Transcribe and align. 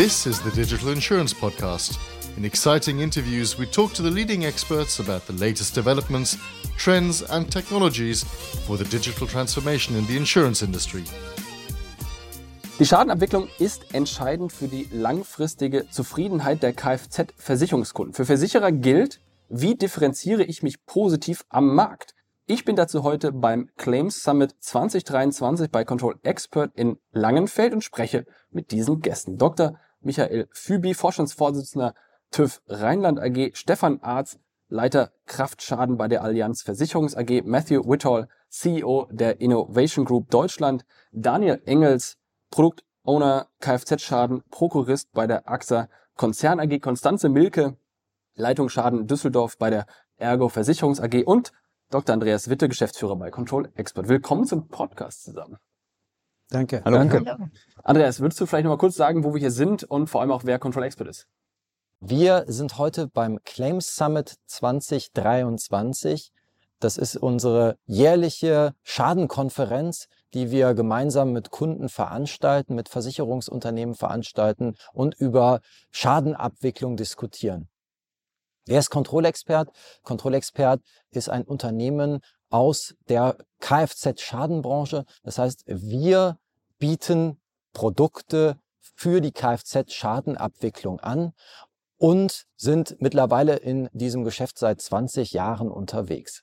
This 0.00 0.26
is 0.26 0.40
the 0.40 0.50
Digital 0.52 0.92
Insurance 0.92 1.34
Podcast. 1.34 1.98
In 2.38 2.46
exciting 2.46 3.00
interviews, 3.00 3.58
we 3.58 3.66
talk 3.66 3.92
to 3.92 4.02
the 4.02 4.10
leading 4.10 4.46
experts 4.46 4.98
about 4.98 5.26
the 5.26 5.34
latest 5.34 5.74
developments, 5.74 6.38
trends, 6.78 7.22
and 7.22 7.52
technologies 7.52 8.24
for 8.66 8.78
the 8.78 8.84
digital 8.84 9.26
transformation 9.26 9.94
in 9.98 10.06
the 10.06 10.16
insurance 10.16 10.62
industry. 10.64 11.04
Die 12.78 12.86
Schadenabwicklung 12.86 13.48
ist 13.58 13.92
entscheidend 13.94 14.54
für 14.54 14.68
die 14.68 14.88
langfristige 14.90 15.86
Zufriedenheit 15.90 16.62
der 16.62 16.72
Kfz-Versicherungskunden. 16.72 18.14
Für 18.14 18.24
Versicherer 18.24 18.72
gilt, 18.72 19.20
wie 19.50 19.74
differenziere 19.74 20.44
ich 20.44 20.62
mich 20.62 20.86
positiv 20.86 21.44
am 21.50 21.74
Markt? 21.74 22.14
Ich 22.46 22.64
bin 22.64 22.74
dazu 22.74 23.02
heute 23.02 23.32
beim 23.32 23.68
Claims 23.76 24.22
Summit 24.22 24.54
2023 24.60 25.70
bei 25.70 25.84
Control 25.84 26.18
Expert 26.22 26.72
in 26.74 26.96
Langenfeld 27.12 27.74
und 27.74 27.84
spreche 27.84 28.24
mit 28.50 28.70
diesen 28.70 29.02
Gästen. 29.02 29.36
Dr. 29.36 29.78
Michael 30.02 30.48
Fübi, 30.52 30.94
Vorstandsvorsitzender 30.94 31.94
TÜV 32.30 32.62
Rheinland 32.68 33.20
AG, 33.20 33.52
Stefan 33.54 34.00
Arz, 34.02 34.38
Leiter 34.68 35.12
Kraftschaden 35.26 35.96
bei 35.96 36.08
der 36.08 36.22
Allianz 36.22 36.62
Versicherungs 36.62 37.16
AG, 37.16 37.42
Matthew 37.44 37.82
Whitall, 37.84 38.28
CEO 38.48 39.08
der 39.10 39.40
Innovation 39.40 40.04
Group 40.04 40.30
Deutschland, 40.30 40.84
Daniel 41.12 41.60
Engels, 41.66 42.18
Produktowner 42.50 43.48
Kfz-Schaden, 43.60 44.42
Prokurist 44.50 45.12
bei 45.12 45.26
der 45.26 45.48
AXA 45.48 45.88
Konzern 46.16 46.60
AG, 46.60 46.80
Konstanze 46.80 47.28
Milke, 47.28 47.76
Leitungsschaden 48.34 49.06
Düsseldorf 49.06 49.58
bei 49.58 49.70
der 49.70 49.86
Ergo 50.16 50.48
Versicherungs 50.48 51.00
AG 51.00 51.24
und 51.24 51.52
Dr. 51.90 52.12
Andreas 52.12 52.48
Witte, 52.48 52.68
Geschäftsführer 52.68 53.16
bei 53.16 53.30
Control 53.30 53.70
Expert. 53.74 54.08
Willkommen 54.08 54.46
zum 54.46 54.68
Podcast 54.68 55.24
zusammen. 55.24 55.58
Danke. 56.50 56.82
Hallo. 56.84 56.98
Danke. 56.98 57.50
Andreas, 57.84 58.20
würdest 58.20 58.40
du 58.40 58.46
vielleicht 58.46 58.64
noch 58.64 58.72
mal 58.72 58.78
kurz 58.78 58.96
sagen, 58.96 59.24
wo 59.24 59.32
wir 59.34 59.40
hier 59.40 59.52
sind 59.52 59.84
und 59.84 60.08
vor 60.08 60.20
allem 60.20 60.32
auch, 60.32 60.44
wer 60.44 60.58
Control 60.58 60.82
Expert 60.82 61.08
ist? 61.08 61.28
Wir 62.00 62.44
sind 62.48 62.76
heute 62.78 63.06
beim 63.06 63.38
Claims 63.44 63.94
Summit 63.94 64.34
2023. 64.46 66.32
Das 66.80 66.96
ist 66.96 67.16
unsere 67.16 67.76
jährliche 67.84 68.72
Schadenkonferenz, 68.82 70.08
die 70.32 70.50
wir 70.50 70.74
gemeinsam 70.74 71.32
mit 71.32 71.50
Kunden 71.50 71.88
veranstalten, 71.88 72.74
mit 72.74 72.88
Versicherungsunternehmen 72.88 73.94
veranstalten 73.94 74.74
und 74.92 75.14
über 75.14 75.60
Schadenabwicklung 75.90 76.96
diskutieren. 76.96 77.68
Wer 78.66 78.78
ist 78.78 78.90
Kontrollexpert? 78.90 79.68
Kontrollexpert 80.02 80.80
ist 81.10 81.28
ein 81.28 81.44
Unternehmen 81.44 82.20
aus 82.50 82.94
der 83.08 83.36
Kfz-Schadenbranche. 83.60 85.04
Das 85.22 85.38
heißt, 85.38 85.64
wir 85.66 86.38
bieten 86.78 87.40
Produkte 87.72 88.58
für 88.80 89.20
die 89.20 89.32
Kfz-Schadenabwicklung 89.32 91.00
an 91.00 91.32
und 91.96 92.44
sind 92.56 92.96
mittlerweile 93.00 93.56
in 93.56 93.88
diesem 93.92 94.24
Geschäft 94.24 94.58
seit 94.58 94.80
20 94.80 95.32
Jahren 95.32 95.70
unterwegs. 95.70 96.42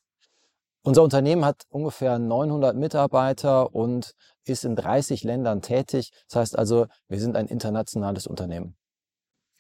Unser 0.84 1.04
Unternehmen 1.04 1.44
hat 1.44 1.64
ungefähr 1.70 2.18
900 2.18 2.76
Mitarbeiter 2.76 3.76
und 3.76 4.14
ist 4.46 4.64
in 4.64 4.76
30 4.76 5.24
Ländern 5.24 5.62
tätig. 5.62 6.12
Das 6.30 6.38
heißt 6.38 6.58
also, 6.58 6.88
wir 7.10 7.20
sind 7.20 7.36
ein 7.36 7.48
internationales 7.48 8.26
Unternehmen. 8.26 8.78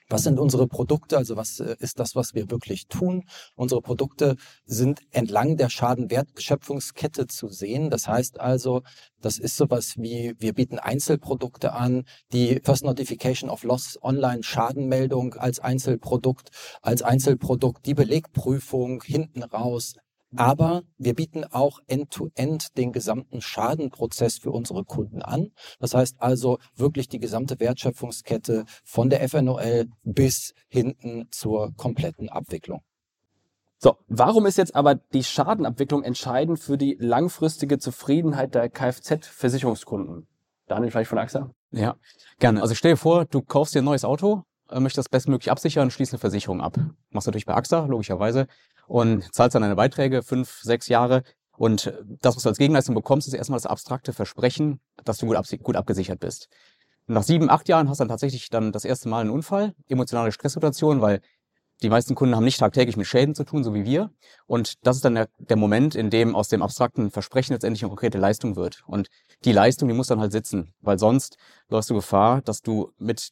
Was 0.09 0.23
sind 0.23 0.39
unsere 0.39 0.67
Produkte? 0.67 1.17
Also 1.17 1.35
was 1.35 1.59
äh, 1.59 1.75
ist 1.79 1.99
das, 1.99 2.15
was 2.15 2.33
wir 2.33 2.49
wirklich 2.49 2.87
tun? 2.87 3.23
Unsere 3.55 3.81
Produkte 3.81 4.35
sind 4.65 5.01
entlang 5.11 5.57
der 5.57 5.69
Schadenwertschöpfungskette 5.69 7.27
zu 7.27 7.49
sehen. 7.49 7.89
Das 7.89 8.07
heißt 8.07 8.39
also, 8.39 8.83
das 9.21 9.37
ist 9.37 9.57
sowas 9.57 9.95
wie, 9.97 10.33
wir 10.39 10.53
bieten 10.53 10.79
Einzelprodukte 10.79 11.73
an, 11.73 12.05
die 12.31 12.61
First 12.63 12.83
Notification 12.83 13.49
of 13.49 13.63
Loss 13.63 13.99
Online 14.01 14.43
Schadenmeldung 14.43 15.33
als 15.33 15.59
Einzelprodukt, 15.59 16.51
als 16.81 17.01
Einzelprodukt, 17.01 17.85
die 17.85 17.93
Belegprüfung 17.93 19.03
hinten 19.03 19.43
raus, 19.43 19.95
aber 20.35 20.83
wir 20.97 21.13
bieten 21.13 21.45
auch 21.45 21.79
end-to-end 21.87 22.63
-End 22.63 22.77
den 22.77 22.91
gesamten 22.91 23.41
Schadenprozess 23.41 24.37
für 24.37 24.51
unsere 24.51 24.83
Kunden 24.83 25.21
an. 25.21 25.51
Das 25.79 25.93
heißt 25.93 26.17
also 26.19 26.59
wirklich 26.75 27.07
die 27.07 27.19
gesamte 27.19 27.59
Wertschöpfungskette 27.59 28.65
von 28.83 29.09
der 29.09 29.27
FNOL 29.27 29.85
bis 30.03 30.53
hinten 30.67 31.27
zur 31.31 31.73
kompletten 31.75 32.29
Abwicklung. 32.29 32.81
So, 33.79 33.95
warum 34.07 34.47
ist 34.47 34.57
jetzt 34.57 34.75
aber 34.75 34.95
die 34.95 35.23
Schadenabwicklung 35.23 36.03
entscheidend 36.03 36.59
für 36.59 36.77
die 36.77 36.97
langfristige 36.99 37.77
Zufriedenheit 37.77 38.55
der 38.55 38.69
Kfz-Versicherungskunden? 38.69 40.27
Daniel, 40.67 40.91
vielleicht 40.91 41.09
von 41.09 41.19
AXA? 41.19 41.51
Ja, 41.71 41.95
gerne. 42.39 42.61
Also 42.61 42.73
stell 42.73 42.93
dir 42.93 42.97
vor, 42.97 43.25
du 43.25 43.41
kaufst 43.41 43.75
dir 43.75 43.81
ein 43.81 43.85
neues 43.85 44.03
Auto, 44.03 44.43
äh, 44.69 44.79
möchtest 44.79 45.05
das 45.05 45.09
bestmöglich 45.09 45.51
absichern, 45.51 45.91
schließt 45.91 46.13
eine 46.13 46.19
Versicherung 46.19 46.61
ab. 46.61 46.77
Machst 47.11 47.27
du 47.27 47.29
natürlich 47.29 47.45
bei 47.45 47.53
AXA, 47.53 47.85
logischerweise 47.85 48.47
und 48.87 49.33
zahlst 49.33 49.55
dann 49.55 49.61
deine 49.61 49.75
Beiträge 49.75 50.23
fünf, 50.23 50.61
sechs 50.61 50.87
Jahre. 50.87 51.23
Und 51.57 51.93
das, 52.21 52.35
was 52.35 52.43
du 52.43 52.49
als 52.49 52.57
Gegenleistung 52.57 52.95
bekommst, 52.95 53.27
ist 53.27 53.33
erstmal 53.33 53.57
das 53.57 53.65
abstrakte 53.65 54.13
Versprechen, 54.13 54.79
dass 55.03 55.17
du 55.17 55.27
gut, 55.27 55.37
gut 55.63 55.75
abgesichert 55.75 56.19
bist. 56.19 56.49
Nach 57.07 57.23
sieben, 57.23 57.49
acht 57.49 57.67
Jahren 57.69 57.89
hast 57.89 57.99
du 57.99 58.03
dann 58.03 58.09
tatsächlich 58.09 58.49
dann 58.49 58.71
das 58.71 58.85
erste 58.85 59.09
Mal 59.09 59.21
einen 59.21 59.29
Unfall, 59.29 59.73
emotionale 59.87 60.31
Stresssituation, 60.31 61.01
weil 61.01 61.21
die 61.81 61.89
meisten 61.89 62.15
Kunden 62.15 62.35
haben 62.35 62.43
nicht 62.43 62.59
tagtäglich 62.59 62.97
mit 62.97 63.05
Schäden 63.05 63.35
zu 63.35 63.43
tun, 63.43 63.63
so 63.63 63.73
wie 63.73 63.85
wir. 63.85 64.11
Und 64.45 64.73
das 64.85 64.97
ist 64.97 65.05
dann 65.05 65.15
der, 65.15 65.29
der 65.37 65.57
Moment, 65.57 65.95
in 65.95 66.09
dem 66.09 66.35
aus 66.35 66.47
dem 66.47 66.61
abstrakten 66.61 67.11
Versprechen 67.11 67.53
letztendlich 67.53 67.83
eine 67.83 67.89
konkrete 67.89 68.17
Leistung 68.17 68.55
wird. 68.55 68.83
Und 68.87 69.09
die 69.45 69.51
Leistung, 69.51 69.87
die 69.87 69.93
muss 69.93 70.07
dann 70.07 70.19
halt 70.19 70.31
sitzen, 70.31 70.73
weil 70.81 70.97
sonst 70.97 71.37
läufst 71.69 71.89
du 71.89 71.95
Gefahr, 71.95 72.41
dass 72.41 72.61
du 72.61 72.91
mit 72.97 73.29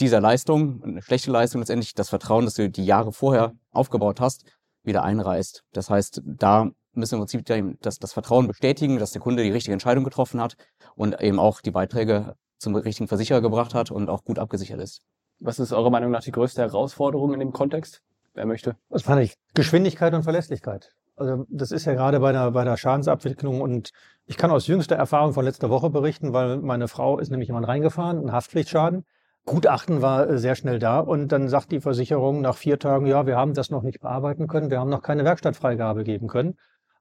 dieser 0.00 0.20
Leistung, 0.20 0.82
eine 0.82 1.02
schlechte 1.02 1.30
Leistung 1.30 1.60
letztendlich, 1.60 1.94
das 1.94 2.08
Vertrauen, 2.08 2.46
das 2.46 2.54
du 2.54 2.68
die 2.68 2.84
Jahre 2.84 3.12
vorher 3.12 3.52
aufgebaut 3.70 4.20
hast, 4.20 4.44
wieder 4.84 5.02
einreißt. 5.02 5.64
Das 5.72 5.90
heißt, 5.90 6.22
da 6.24 6.70
müssen 6.92 7.12
wir 7.12 7.22
im 7.22 7.44
Prinzip 7.44 7.80
das, 7.80 7.98
das 7.98 8.12
Vertrauen 8.12 8.46
bestätigen, 8.46 8.98
dass 8.98 9.12
der 9.12 9.20
Kunde 9.20 9.42
die 9.42 9.50
richtige 9.50 9.72
Entscheidung 9.72 10.04
getroffen 10.04 10.40
hat 10.40 10.56
und 10.94 11.20
eben 11.20 11.38
auch 11.38 11.60
die 11.60 11.70
Beiträge 11.70 12.36
zum 12.58 12.74
richtigen 12.76 13.08
Versicherer 13.08 13.40
gebracht 13.40 13.74
hat 13.74 13.90
und 13.90 14.08
auch 14.08 14.24
gut 14.24 14.38
abgesichert 14.38 14.80
ist. 14.80 15.02
Was 15.40 15.58
ist 15.58 15.72
eurer 15.72 15.90
Meinung 15.90 16.10
nach 16.10 16.22
die 16.22 16.32
größte 16.32 16.62
Herausforderung 16.62 17.34
in 17.34 17.40
dem 17.40 17.52
Kontext? 17.52 18.00
Wer 18.34 18.46
möchte? 18.46 18.76
Das 18.88 19.02
fand 19.02 19.22
ich 19.22 19.34
Geschwindigkeit 19.54 20.14
und 20.14 20.22
Verlässlichkeit. 20.22 20.94
Also 21.16 21.44
das 21.48 21.70
ist 21.70 21.84
ja 21.84 21.94
gerade 21.94 22.18
bei 22.18 22.32
der, 22.32 22.50
bei 22.50 22.64
der 22.64 22.76
Schadensabwicklung 22.76 23.60
und 23.60 23.90
ich 24.26 24.36
kann 24.36 24.50
aus 24.50 24.66
jüngster 24.66 24.96
Erfahrung 24.96 25.32
von 25.32 25.44
letzter 25.44 25.70
Woche 25.70 25.90
berichten, 25.90 26.32
weil 26.32 26.58
meine 26.58 26.88
Frau 26.88 27.18
ist 27.18 27.30
nämlich 27.30 27.48
jemand 27.48 27.68
reingefahren, 27.68 28.18
ein 28.18 28.32
Haftpflichtschaden. 28.32 29.04
Gutachten 29.46 30.00
war 30.00 30.28
äh, 30.28 30.38
sehr 30.38 30.54
schnell 30.54 30.78
da 30.78 31.00
und 31.00 31.28
dann 31.28 31.48
sagt 31.48 31.70
die 31.72 31.80
Versicherung 31.80 32.40
nach 32.40 32.56
vier 32.56 32.78
Tagen, 32.78 33.06
ja, 33.06 33.26
wir 33.26 33.36
haben 33.36 33.54
das 33.54 33.70
noch 33.70 33.82
nicht 33.82 34.00
bearbeiten 34.00 34.48
können, 34.48 34.70
wir 34.70 34.80
haben 34.80 34.90
noch 34.90 35.02
keine 35.02 35.24
Werkstattfreigabe 35.24 36.04
geben 36.04 36.28
können. 36.28 36.56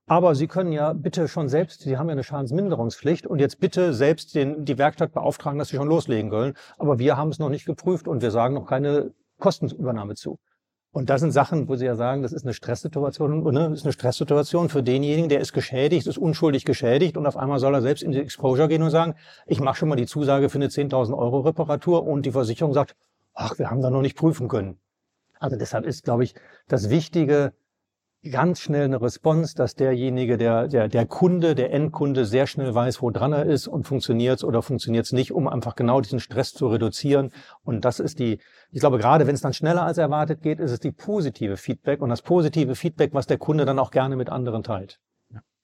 Aber 0.06 0.36
Sie 0.36 0.48
können 0.48 0.74
ja 0.74 0.92
bitte 0.92 1.30
schon 1.30 1.48
selbst, 1.48 1.82
Sie 1.82 1.98
haben 1.98 2.08
ja 2.08 2.12
eine 2.12 2.26
Schadensminderungspflicht 2.26 3.26
und 3.26 3.40
jetzt 3.40 3.62
bitte 3.62 3.94
selbst 3.94 4.36
den, 4.36 4.66
die 4.66 4.78
Werkstatt 4.78 5.14
beauftragen, 5.14 5.58
dass 5.58 5.70
Sie 5.70 5.78
schon 5.78 5.88
loslegen 5.88 6.30
können. 6.30 6.56
Aber 6.78 7.00
wir 7.00 7.16
haben 7.16 7.30
es 7.30 7.40
noch 7.40 7.48
nicht 7.48 7.66
geprüft 7.66 8.10
und 8.10 8.22
wir 8.22 8.32
sagen 8.32 8.56
noch 8.56 8.68
keine 8.68 9.14
Kostenübernahme 9.40 10.16
zu. 10.16 10.40
Und 10.94 11.10
das 11.10 11.22
sind 11.22 11.32
Sachen, 11.32 11.68
wo 11.68 11.76
Sie 11.76 11.86
ja 11.86 11.96
sagen, 11.96 12.22
das 12.22 12.32
ist 12.34 12.46
eine 12.46 12.54
Stresssituation, 12.54 13.44
ne? 13.52 13.70
das 13.70 13.80
ist 13.80 13.86
eine 13.86 13.94
Stresssituation 13.94 14.70
für 14.70 14.84
denjenigen, 14.84 15.28
der 15.28 15.40
ist 15.40 15.52
geschädigt, 15.52 16.06
ist 16.06 16.20
unschuldig 16.20 16.66
geschädigt 16.66 17.18
und 17.18 17.26
auf 17.26 17.36
einmal 17.36 17.58
soll 17.58 17.74
er 17.74 17.82
selbst 17.82 18.04
in 18.04 18.12
die 18.12 18.20
Exposure 18.20 18.68
gehen 18.68 18.84
und 18.84 18.92
sagen, 18.92 19.16
ich 19.48 19.60
mache 19.60 19.76
schon 19.76 19.90
mal 19.90 19.96
die 19.96 20.06
Zusage 20.06 20.50
für 20.50 20.60
eine 20.60 20.68
10.000 20.68 21.18
Euro 21.18 21.40
Reparatur 21.40 22.06
und 22.06 22.28
die 22.28 22.32
Versicherung 22.32 22.74
sagt, 22.74 22.96
ach, 23.34 23.58
wir 23.58 23.72
haben 23.72 23.82
da 23.82 23.90
noch 23.90 24.04
nicht 24.04 24.16
prüfen 24.16 24.48
können. 24.48 24.78
Also 25.40 25.58
deshalb 25.58 25.88
ist, 25.88 26.04
glaube 26.04 26.26
ich, 26.26 26.36
das 26.68 26.92
Wichtige, 26.92 27.54
ganz 28.32 28.62
schnell 28.62 28.86
eine 28.86 29.02
Response, 29.02 29.56
dass 29.56 29.76
derjenige, 29.76 30.38
der, 30.38 30.68
der, 30.68 30.88
der 30.88 31.06
Kunde, 31.06 31.56
der 31.56 31.74
Endkunde 31.74 32.26
sehr 32.26 32.48
schnell 32.48 32.74
weiß, 32.74 33.02
wo 33.02 33.12
dran 33.12 33.34
er 33.34 33.46
ist 33.46 33.68
und 33.68 33.86
funktioniert's 33.86 34.44
oder 34.44 34.62
funktioniert's 34.62 35.12
nicht, 35.12 35.32
um 35.32 35.48
einfach 35.48 35.76
genau 35.76 36.02
diesen 36.02 36.20
Stress 36.20 36.54
zu 36.54 36.68
reduzieren. 36.68 37.32
Und 37.64 37.86
das 37.86 38.00
ist 38.00 38.20
die, 38.20 38.40
ich 38.72 38.80
glaube, 38.80 38.98
gerade 38.98 39.28
wenn 39.28 39.36
es 39.36 39.42
dann 39.42 39.54
schneller 39.54 39.84
als 39.84 39.98
erwartet 39.98 40.42
geht, 40.42 40.60
ist 40.60 40.72
es 40.72 40.80
die 40.80 40.92
positive 40.92 41.58
Feedback 41.58 42.02
und 42.02 42.10
das 42.10 42.22
positive 42.22 42.76
Feedback, 42.76 43.14
was 43.14 43.28
der 43.28 43.38
Kunde 43.38 43.66
dann 43.66 43.80
auch 43.80 43.92
gerne 43.92 44.16
mit 44.16 44.30
anderen 44.30 44.64
teilt. 44.64 45.00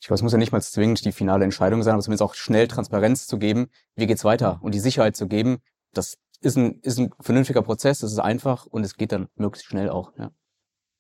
Ich 0.02 0.08
glaube, 0.08 0.16
es 0.16 0.22
muss 0.22 0.32
ja 0.32 0.38
nicht 0.38 0.52
mal 0.52 0.62
zwingend 0.62 1.04
die 1.04 1.12
finale 1.12 1.44
Entscheidung 1.44 1.84
sein, 1.84 1.94
aber 1.94 2.02
zumindest 2.02 2.24
auch 2.24 2.34
schnell 2.34 2.68
Transparenz 2.68 3.28
zu 3.28 3.38
geben, 3.38 3.68
wie 3.96 4.08
geht's 4.08 4.24
weiter 4.24 4.60
und 4.62 4.74
die 4.74 4.80
Sicherheit 4.80 5.16
zu 5.16 5.28
geben, 5.28 5.60
das 5.94 6.18
ist 6.42 6.58
ein, 6.58 6.80
ist 6.82 7.00
ein 7.00 7.12
vernünftiger 7.20 7.62
Prozess, 7.62 8.00
das 8.00 8.12
ist 8.14 8.20
einfach 8.20 8.66
und 8.66 8.86
es 8.86 8.96
geht 8.96 9.12
dann 9.12 9.28
möglichst 9.36 9.68
schnell 9.68 9.90
auch. 9.90 10.14
Ja. 10.18 10.32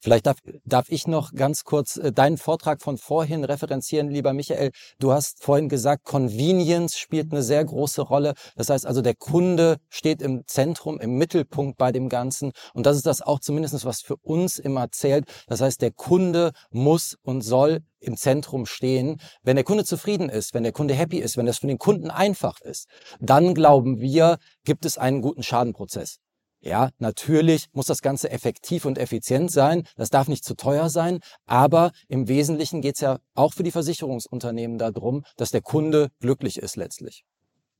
Vielleicht 0.01 0.27
darf, 0.27 0.37
darf 0.63 0.89
ich 0.89 1.07
noch 1.07 1.33
ganz 1.33 1.65
kurz 1.65 1.97
äh, 1.97 2.13
deinen 2.13 2.37
Vortrag 2.37 2.81
von 2.81 2.97
vorhin 2.97 3.43
referenzieren, 3.43 4.09
lieber 4.09 4.33
Michael. 4.33 4.71
Du 4.99 5.11
hast 5.11 5.43
vorhin 5.43 5.67
gesagt, 5.67 6.05
Convenience 6.05 6.97
spielt 6.97 7.31
eine 7.31 7.43
sehr 7.43 7.65
große 7.65 8.01
Rolle. 8.01 8.33
Das 8.55 8.69
heißt 8.69 8.85
also, 8.85 9.01
der 9.01 9.15
Kunde 9.15 9.77
steht 9.89 10.21
im 10.21 10.43
Zentrum, 10.47 10.99
im 10.99 11.17
Mittelpunkt 11.17 11.77
bei 11.77 11.91
dem 11.91 12.07
Ganzen. 12.07 12.51
Und 12.73 12.85
das 12.85 12.95
ist 12.95 13.05
das 13.05 13.21
auch 13.21 13.39
zumindest, 13.39 13.85
was 13.85 14.01
für 14.01 14.15
uns 14.21 14.57
immer 14.57 14.89
zählt. 14.91 15.25
Das 15.47 15.59
heißt, 15.59 15.81
der 15.81 15.91
Kunde 15.91 16.51
muss 16.71 17.17
und 17.21 17.41
soll 17.41 17.79
im 17.99 18.15
Zentrum 18.15 18.65
stehen. 18.65 19.19
Wenn 19.43 19.57
der 19.57 19.65
Kunde 19.65 19.83
zufrieden 19.83 20.29
ist, 20.29 20.53
wenn 20.53 20.63
der 20.63 20.71
Kunde 20.71 20.93
happy 20.93 21.17
ist, 21.17 21.35
wenn 21.35 21.45
das 21.45 21.57
für 21.57 21.67
den 21.67 21.77
Kunden 21.77 22.09
einfach 22.09 22.61
ist, 22.61 22.87
dann 23.19 23.53
glauben 23.53 23.99
wir, 23.99 24.37
gibt 24.63 24.85
es 24.85 24.97
einen 24.97 25.21
guten 25.21 25.43
Schadenprozess. 25.43 26.19
Ja, 26.61 26.89
natürlich 26.97 27.67
muss 27.71 27.85
das 27.85 28.01
Ganze 28.01 28.29
effektiv 28.31 28.83
und 28.85 28.97
effizient 28.97 29.49
sein. 29.51 29.83
Das 29.95 30.09
darf 30.09 30.27
nicht 30.27 30.43
zu 30.43 30.55
teuer 30.55 30.89
sein. 30.89 31.19
Aber 31.45 31.91
im 32.07 32.27
Wesentlichen 32.27 32.81
geht 32.81 32.95
es 32.95 33.01
ja 33.01 33.19
auch 33.33 33.53
für 33.53 33.63
die 33.63 33.71
Versicherungsunternehmen 33.71 34.77
darum, 34.77 35.23
dass 35.37 35.51
der 35.51 35.61
Kunde 35.61 36.09
glücklich 36.19 36.57
ist 36.57 36.75
letztlich. 36.75 37.23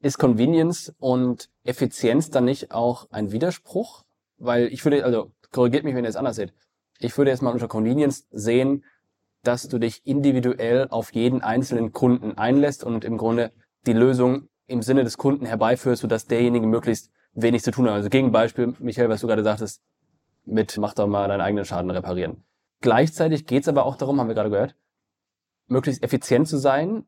Ist 0.02 0.18
Convenience 0.18 0.94
und 0.98 1.50
Effizienz 1.66 2.30
dann 2.30 2.46
nicht 2.46 2.72
auch 2.72 3.08
ein 3.12 3.34
Widerspruch? 3.34 4.04
Weil 4.38 4.68
ich 4.68 4.86
würde, 4.86 5.04
also 5.04 5.32
korrigiert 5.52 5.84
mich, 5.84 5.94
wenn 5.94 6.06
ihr 6.06 6.10
es 6.10 6.16
anders 6.16 6.38
seht. 6.38 6.54
Ich 7.00 7.18
würde 7.18 7.32
jetzt 7.32 7.42
mal 7.42 7.52
unter 7.52 7.68
Convenience 7.68 8.26
sehen, 8.32 8.86
dass 9.44 9.68
du 9.68 9.78
dich 9.78 10.06
individuell 10.06 10.88
auf 10.90 11.14
jeden 11.14 11.42
einzelnen 11.42 11.92
Kunden 11.92 12.38
einlässt 12.38 12.86
und 12.86 13.04
im 13.04 13.18
Grunde 13.18 13.52
die 13.86 13.94
Lösung 13.94 14.48
im 14.68 14.82
Sinne 14.82 15.04
des 15.04 15.18
Kunden 15.18 15.46
herbeiführst, 15.46 16.02
sodass 16.02 16.28
derjenige 16.28 16.68
möglichst 16.68 17.12
wenig 17.34 17.64
zu 17.64 17.72
tun 17.72 17.86
hat. 17.86 17.94
Also 17.94 18.10
Gegenbeispiel, 18.10 18.76
Michael, 18.80 19.10
was 19.10 19.22
du 19.22 19.28
gerade 19.28 19.44
sagtest, 19.44 19.82
mit 20.46 20.78
mach 20.78 20.94
doch 20.94 21.08
mal 21.08 21.28
deinen 21.28 21.42
eigenen 21.42 21.66
Schaden 21.66 21.92
reparieren. 21.92 22.44
Gleichzeitig 22.82 23.46
geht 23.46 23.64
es 23.64 23.68
aber 23.68 23.86
auch 23.86 23.98
darum, 23.98 24.20
haben 24.20 24.28
wir 24.28 24.36
gerade 24.36 24.50
gehört, 24.50 24.76
möglichst 25.68 26.04
effizient 26.04 26.48
zu 26.48 26.58
sein 26.58 27.06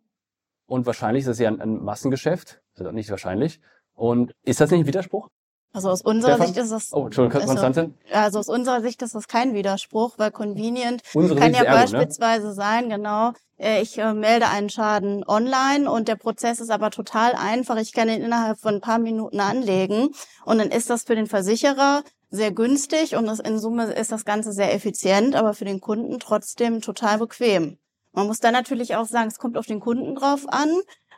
und 0.65 0.85
wahrscheinlich 0.85 1.23
ist 1.23 1.29
es 1.29 1.39
ja 1.39 1.50
ein, 1.50 1.62
ein 1.62 1.83
Massengeschäft, 1.83 2.62
also 2.75 2.91
nicht 2.91 3.09
wahrscheinlich. 3.09 3.62
Und 3.94 4.33
ist 4.44 4.62
das 4.62 4.71
nicht 4.71 4.81
ein 4.81 4.88
Widerspruch? 4.88 5.29
Also 5.73 5.89
aus 5.89 6.01
unserer 6.01 6.33
Stefan? 6.33 6.47
Sicht 6.47 6.59
ist 6.59 6.71
das. 6.71 6.89
Oh, 6.91 7.06
Entschuldigung, 7.06 7.41
also, 7.41 7.53
Konstantin? 7.53 7.95
also 8.12 8.39
aus 8.39 8.50
unserer 8.50 8.81
Sicht 8.81 9.01
ist 9.01 9.15
das 9.15 9.27
kein 9.27 9.53
Widerspruch, 9.53 10.15
weil 10.18 10.31
convenient 10.31 11.01
Unsere 11.13 11.39
kann 11.39 11.53
ja 11.53 11.63
ne? 11.63 11.69
beispielsweise 11.69 12.53
sein, 12.53 12.89
genau, 12.89 13.31
äh, 13.57 13.81
ich 13.81 13.97
äh, 13.97 14.13
melde 14.13 14.47
einen 14.47 14.69
Schaden 14.69 15.23
online 15.25 15.89
und 15.89 16.07
der 16.07 16.15
Prozess 16.15 16.59
ist 16.59 16.71
aber 16.71 16.91
total 16.91 17.33
einfach. 17.35 17.77
Ich 17.77 17.94
kann 17.94 18.09
ihn 18.09 18.21
innerhalb 18.21 18.59
von 18.59 18.75
ein 18.75 18.81
paar 18.81 19.00
Minuten 19.00 19.39
anlegen 19.39 20.09
und 20.45 20.57
dann 20.57 20.71
ist 20.71 20.89
das 20.89 21.03
für 21.03 21.15
den 21.15 21.27
Versicherer 21.27 22.03
sehr 22.31 22.51
günstig 22.51 23.15
und 23.15 23.25
das, 23.25 23.39
in 23.39 23.59
Summe 23.59 23.94
ist 23.94 24.12
das 24.12 24.25
Ganze 24.25 24.51
sehr 24.51 24.73
effizient, 24.73 25.35
aber 25.35 25.53
für 25.53 25.65
den 25.65 25.81
Kunden 25.81 26.19
trotzdem 26.19 26.81
total 26.81 27.18
bequem. 27.18 27.77
Man 28.13 28.27
muss 28.27 28.39
dann 28.39 28.53
natürlich 28.53 28.95
auch 28.95 29.06
sagen, 29.06 29.29
es 29.29 29.39
kommt 29.39 29.57
auf 29.57 29.65
den 29.65 29.79
Kunden 29.79 30.15
drauf 30.15 30.44
an. 30.47 30.69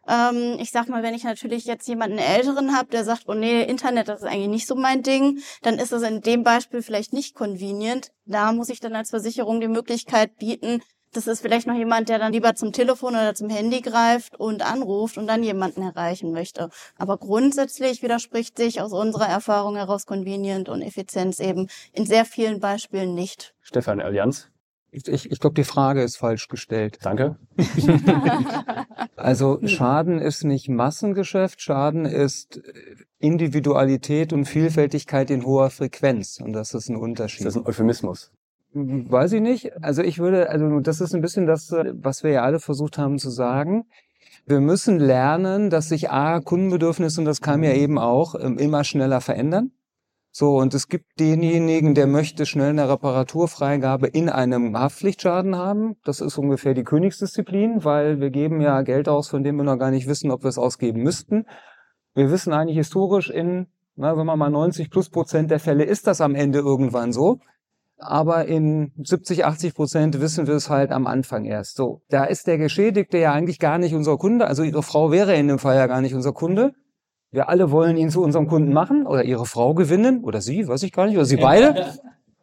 Ähm, 0.07 0.57
ich 0.59 0.71
sag 0.71 0.89
mal, 0.89 1.03
wenn 1.03 1.13
ich 1.13 1.23
natürlich 1.23 1.65
jetzt 1.65 1.87
jemanden 1.87 2.17
Älteren 2.17 2.75
habe, 2.75 2.89
der 2.89 3.03
sagt, 3.03 3.23
oh 3.27 3.33
nee, 3.33 3.63
Internet, 3.63 4.07
das 4.07 4.21
ist 4.21 4.27
eigentlich 4.27 4.49
nicht 4.49 4.67
so 4.67 4.75
mein 4.75 5.03
Ding, 5.03 5.39
dann 5.61 5.79
ist 5.79 5.91
das 5.91 6.03
in 6.03 6.21
dem 6.21 6.43
Beispiel 6.43 6.81
vielleicht 6.81 7.13
nicht 7.13 7.35
convenient. 7.35 8.11
Da 8.25 8.51
muss 8.51 8.69
ich 8.69 8.79
dann 8.79 8.95
als 8.95 9.09
Versicherung 9.11 9.61
die 9.61 9.67
Möglichkeit 9.67 10.37
bieten, 10.37 10.81
das 11.13 11.27
ist 11.27 11.41
vielleicht 11.41 11.67
noch 11.67 11.75
jemand, 11.75 12.09
der 12.09 12.17
dann 12.17 12.33
lieber 12.33 12.55
zum 12.55 12.71
Telefon 12.71 13.13
oder 13.13 13.35
zum 13.35 13.47
Handy 13.49 13.81
greift 13.81 14.39
und 14.39 14.63
anruft 14.63 15.17
und 15.19 15.27
dann 15.27 15.43
jemanden 15.43 15.83
erreichen 15.83 16.31
möchte. 16.31 16.69
Aber 16.97 17.17
grundsätzlich 17.17 18.01
widerspricht 18.01 18.57
sich 18.57 18.81
aus 18.81 18.93
unserer 18.93 19.27
Erfahrung 19.27 19.75
heraus 19.75 20.07
Convenient 20.07 20.69
und 20.69 20.81
Effizienz 20.81 21.39
eben 21.39 21.67
in 21.91 22.07
sehr 22.07 22.25
vielen 22.25 22.59
Beispielen 22.59 23.13
nicht. 23.13 23.53
Stefan, 23.61 24.01
Allianz? 24.01 24.49
Ich, 24.93 25.07
ich, 25.07 25.31
ich 25.31 25.39
glaube, 25.39 25.55
die 25.55 25.63
Frage 25.63 26.03
ist 26.03 26.17
falsch 26.17 26.47
gestellt. 26.47 26.99
Danke. 27.01 27.37
Also 29.15 29.59
Schaden 29.63 30.19
ist 30.19 30.43
nicht 30.43 30.67
Massengeschäft, 30.67 31.61
Schaden 31.61 32.05
ist 32.05 32.61
Individualität 33.19 34.33
und 34.33 34.45
Vielfältigkeit 34.45 35.29
in 35.29 35.45
hoher 35.45 35.69
Frequenz. 35.69 36.41
Und 36.43 36.51
das 36.51 36.73
ist 36.73 36.89
ein 36.89 36.97
Unterschied. 36.97 37.45
Ist 37.45 37.55
das 37.55 37.55
ein 37.55 37.65
Euphemismus? 37.65 38.31
Weiß 38.73 39.31
ich 39.31 39.41
nicht. 39.41 39.81
Also 39.81 40.01
ich 40.01 40.19
würde, 40.19 40.49
also 40.49 40.79
das 40.81 40.99
ist 40.99 41.15
ein 41.15 41.21
bisschen 41.21 41.45
das, 41.45 41.71
was 41.71 42.23
wir 42.23 42.31
ja 42.31 42.43
alle 42.43 42.59
versucht 42.59 42.97
haben 42.97 43.17
zu 43.17 43.29
sagen. 43.29 43.85
Wir 44.45 44.59
müssen 44.59 44.99
lernen, 44.99 45.69
dass 45.69 45.87
sich 45.87 46.09
A, 46.11 46.41
Kundenbedürfnisse, 46.41 47.21
und 47.21 47.25
das 47.25 47.39
kam 47.39 47.63
ja 47.63 47.71
eben 47.71 47.97
auch, 47.97 48.35
ähm, 48.37 48.57
immer 48.57 48.83
schneller 48.83 49.21
verändern. 49.21 49.71
So, 50.35 50.57
und 50.57 50.73
es 50.73 50.87
gibt 50.87 51.19
denjenigen, 51.19 51.93
der 51.93 52.07
möchte 52.07 52.47
schnell 52.47 52.71
eine 52.71 52.89
Reparaturfreigabe 52.89 54.07
in 54.07 54.29
einem 54.29 54.75
Haftpflichtschaden 54.75 55.55
haben. 55.55 55.95
Das 56.05 56.21
ist 56.21 56.39
ungefähr 56.39 56.73
die 56.73 56.83
Königsdisziplin, 56.83 57.85
weil 57.85 58.19
wir 58.19 58.31
geben 58.31 58.59
ja 58.59 58.81
Geld 58.81 59.07
aus, 59.07 59.29
von 59.29 59.43
dem 59.43 59.57
wir 59.57 59.63
noch 59.63 59.77
gar 59.77 59.91
nicht 59.91 60.07
wissen, 60.07 60.31
ob 60.31 60.41
wir 60.41 60.49
es 60.49 60.57
ausgeben 60.57 61.03
müssten. 61.03 61.45
Wir 62.15 62.31
wissen 62.31 62.51
eigentlich 62.51 62.77
historisch 62.77 63.29
in, 63.29 63.67
na, 63.95 64.17
wenn 64.17 64.25
man 64.25 64.39
mal 64.39 64.49
90 64.49 64.89
plus 64.89 65.11
Prozent 65.11 65.51
der 65.51 65.59
Fälle 65.59 65.83
ist 65.83 66.07
das 66.07 66.19
am 66.19 66.33
Ende 66.33 66.57
irgendwann 66.57 67.13
so. 67.13 67.37
Aber 67.99 68.45
in 68.45 68.91
70, 69.03 69.45
80 69.45 69.75
Prozent 69.75 70.19
wissen 70.19 70.47
wir 70.47 70.55
es 70.55 70.67
halt 70.67 70.91
am 70.91 71.05
Anfang 71.05 71.45
erst. 71.45 71.75
So, 71.75 72.01
da 72.09 72.23
ist 72.23 72.47
der 72.47 72.57
Geschädigte 72.57 73.19
ja 73.19 73.33
eigentlich 73.33 73.59
gar 73.59 73.77
nicht 73.77 73.93
unser 73.93 74.17
Kunde. 74.17 74.47
Also 74.47 74.63
Ihre 74.63 74.81
Frau 74.81 75.11
wäre 75.11 75.35
in 75.35 75.47
dem 75.47 75.59
Fall 75.59 75.75
ja 75.75 75.85
gar 75.85 76.01
nicht 76.01 76.15
unser 76.15 76.33
Kunde. 76.33 76.73
Wir 77.33 77.49
alle 77.49 77.71
wollen 77.71 77.97
ihn 77.97 78.11
zu 78.11 78.21
unserem 78.21 78.47
Kunden 78.47 78.73
machen 78.73 79.07
oder 79.07 79.23
Ihre 79.23 79.47
Frau 79.47 79.73
gewinnen 79.73 80.23
oder 80.23 80.39
Sie, 80.39 80.67
weiß 80.67 80.83
ich 80.83 80.91
gar 80.91 81.07
nicht, 81.07 81.15
oder 81.15 81.25
Sie 81.25 81.37
beide. 81.37 81.95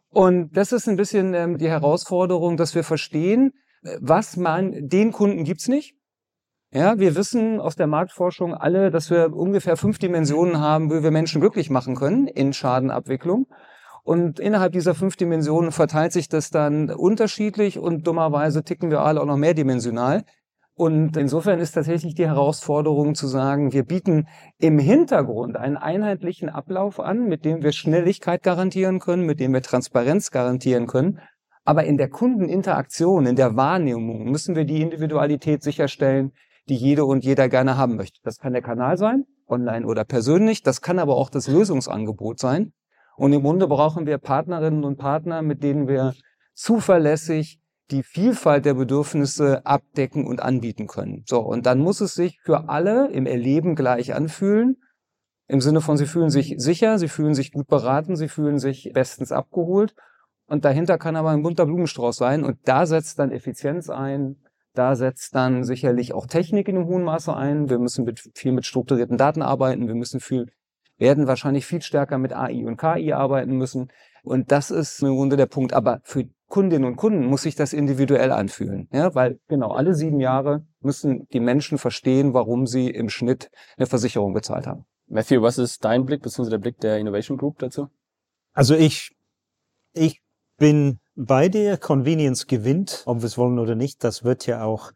Und 0.09 0.57
das 0.57 0.73
ist 0.73 0.89
ein 0.89 0.97
bisschen 0.97 1.33
ähm, 1.33 1.57
die 1.57 1.69
Herausforderung, 1.69 2.57
dass 2.57 2.75
wir 2.75 2.83
verstehen, 2.83 3.53
äh, 3.83 3.97
was 4.01 4.35
man, 4.35 4.89
den 4.89 5.13
Kunden 5.13 5.45
gibt's 5.45 5.69
nicht. 5.69 5.95
Ja, 6.73 6.99
wir 6.99 7.15
wissen 7.15 7.61
aus 7.61 7.77
der 7.77 7.87
Marktforschung 7.87 8.53
alle, 8.53 8.91
dass 8.91 9.09
wir 9.09 9.33
ungefähr 9.33 9.77
fünf 9.77 9.97
Dimensionen 9.97 10.59
haben, 10.59 10.91
wo 10.91 11.01
wir 11.01 11.11
Menschen 11.11 11.39
glücklich 11.39 11.69
machen 11.69 11.95
können 11.95 12.27
in 12.27 12.51
Schadenabwicklung. 12.51 13.47
Und 14.03 14.41
innerhalb 14.41 14.73
dieser 14.73 14.93
fünf 14.93 15.15
Dimensionen 15.15 15.71
verteilt 15.71 16.11
sich 16.11 16.27
das 16.27 16.49
dann 16.49 16.89
unterschiedlich 16.89 17.79
und 17.79 18.05
dummerweise 18.07 18.63
ticken 18.63 18.91
wir 18.91 19.01
alle 19.01 19.21
auch 19.21 19.25
noch 19.25 19.37
mehrdimensional. 19.37 20.25
Und 20.81 21.15
insofern 21.15 21.59
ist 21.59 21.73
tatsächlich 21.73 22.15
die 22.15 22.25
Herausforderung 22.25 23.13
zu 23.13 23.27
sagen, 23.27 23.71
wir 23.71 23.83
bieten 23.83 24.27
im 24.57 24.79
Hintergrund 24.79 25.55
einen 25.55 25.77
einheitlichen 25.77 26.49
Ablauf 26.49 26.99
an, 26.99 27.27
mit 27.27 27.45
dem 27.45 27.61
wir 27.61 27.71
Schnelligkeit 27.71 28.41
garantieren 28.41 28.97
können, 28.97 29.27
mit 29.27 29.39
dem 29.39 29.53
wir 29.53 29.61
Transparenz 29.61 30.31
garantieren 30.31 30.87
können. 30.87 31.19
Aber 31.65 31.83
in 31.83 31.97
der 31.97 32.09
Kundeninteraktion, 32.09 33.27
in 33.27 33.35
der 33.35 33.55
Wahrnehmung 33.55 34.23
müssen 34.23 34.55
wir 34.55 34.65
die 34.65 34.81
Individualität 34.81 35.61
sicherstellen, 35.61 36.31
die 36.67 36.77
jede 36.77 37.05
und 37.05 37.23
jeder 37.23 37.47
gerne 37.47 37.77
haben 37.77 37.95
möchte. 37.95 38.19
Das 38.23 38.39
kann 38.39 38.53
der 38.53 38.63
Kanal 38.63 38.97
sein, 38.97 39.25
online 39.47 39.85
oder 39.85 40.03
persönlich. 40.03 40.63
Das 40.63 40.81
kann 40.81 40.97
aber 40.97 41.15
auch 41.15 41.29
das 41.29 41.47
Lösungsangebot 41.47 42.39
sein. 42.39 42.73
Und 43.17 43.33
im 43.33 43.43
Grunde 43.43 43.67
brauchen 43.67 44.07
wir 44.07 44.17
Partnerinnen 44.17 44.83
und 44.83 44.97
Partner, 44.97 45.43
mit 45.43 45.61
denen 45.61 45.87
wir 45.87 46.15
zuverlässig 46.55 47.60
die 47.91 48.03
Vielfalt 48.03 48.65
der 48.65 48.73
Bedürfnisse 48.73 49.65
abdecken 49.65 50.25
und 50.25 50.41
anbieten 50.41 50.87
können. 50.87 51.23
So, 51.27 51.39
und 51.39 51.65
dann 51.65 51.79
muss 51.79 52.01
es 52.01 52.13
sich 52.13 52.39
für 52.41 52.69
alle 52.69 53.11
im 53.11 53.25
Erleben 53.25 53.75
gleich 53.75 54.13
anfühlen. 54.13 54.77
Im 55.47 55.59
Sinne 55.59 55.81
von, 55.81 55.97
sie 55.97 56.05
fühlen 56.05 56.29
sich 56.29 56.55
sicher, 56.57 56.97
sie 56.97 57.09
fühlen 57.09 57.33
sich 57.33 57.51
gut 57.51 57.67
beraten, 57.67 58.15
sie 58.15 58.29
fühlen 58.29 58.57
sich 58.57 58.91
bestens 58.93 59.33
abgeholt. 59.33 59.93
Und 60.45 60.63
dahinter 60.65 60.97
kann 60.97 61.15
aber 61.15 61.31
ein 61.31 61.43
bunter 61.43 61.65
Blumenstrauß 61.65 62.15
sein. 62.15 62.43
Und 62.43 62.59
da 62.65 62.85
setzt 62.85 63.19
dann 63.19 63.31
Effizienz 63.31 63.89
ein. 63.89 64.37
Da 64.73 64.95
setzt 64.95 65.35
dann 65.35 65.65
sicherlich 65.65 66.13
auch 66.13 66.25
Technik 66.25 66.69
in 66.69 66.77
einem 66.77 66.87
hohen 66.87 67.03
Maße 67.03 67.35
ein. 67.35 67.69
Wir 67.69 67.79
müssen 67.79 68.05
mit, 68.05 68.21
viel 68.35 68.53
mit 68.53 68.65
strukturierten 68.65 69.17
Daten 69.17 69.41
arbeiten. 69.41 69.87
Wir 69.87 69.95
müssen 69.95 70.21
viel, 70.21 70.47
werden 70.97 71.27
wahrscheinlich 71.27 71.65
viel 71.65 71.81
stärker 71.81 72.17
mit 72.17 72.33
AI 72.33 72.65
und 72.65 72.77
KI 72.77 73.11
arbeiten 73.11 73.57
müssen. 73.57 73.91
Und 74.23 74.51
das 74.51 74.71
ist 74.71 75.01
im 75.01 75.15
Grunde 75.15 75.35
der 75.35 75.47
Punkt. 75.47 75.73
Aber 75.73 75.99
für 76.03 76.25
Kundinnen 76.51 76.85
und 76.85 76.97
Kunden 76.97 77.25
muss 77.25 77.41
sich 77.43 77.55
das 77.55 77.73
individuell 77.73 78.31
anfühlen. 78.31 78.87
Ja, 78.91 79.15
weil 79.15 79.39
genau 79.47 79.71
alle 79.71 79.95
sieben 79.95 80.19
Jahre 80.19 80.65
müssen 80.81 81.27
die 81.33 81.39
Menschen 81.39 81.79
verstehen, 81.79 82.33
warum 82.33 82.67
sie 82.67 82.89
im 82.89 83.09
Schnitt 83.09 83.49
eine 83.77 83.87
Versicherung 83.87 84.33
bezahlt 84.33 84.67
haben. 84.67 84.85
Matthew, 85.07 85.41
was 85.41 85.57
ist 85.57 85.83
dein 85.83 86.05
Blick 86.05 86.21
bzw. 86.21 86.49
der 86.49 86.57
Blick 86.59 86.77
der 86.79 86.99
Innovation 86.99 87.37
Group 87.37 87.57
dazu? 87.59 87.87
Also 88.53 88.75
ich, 88.75 89.15
ich 89.93 90.21
bin 90.57 90.99
bei 91.15 91.49
dir. 91.49 91.77
Convenience 91.77 92.47
gewinnt, 92.47 93.03
ob 93.05 93.21
wir 93.21 93.25
es 93.25 93.37
wollen 93.37 93.57
oder 93.57 93.75
nicht. 93.75 94.03
Das 94.03 94.23
wird 94.23 94.45
ja 94.45 94.63
auch 94.63 94.91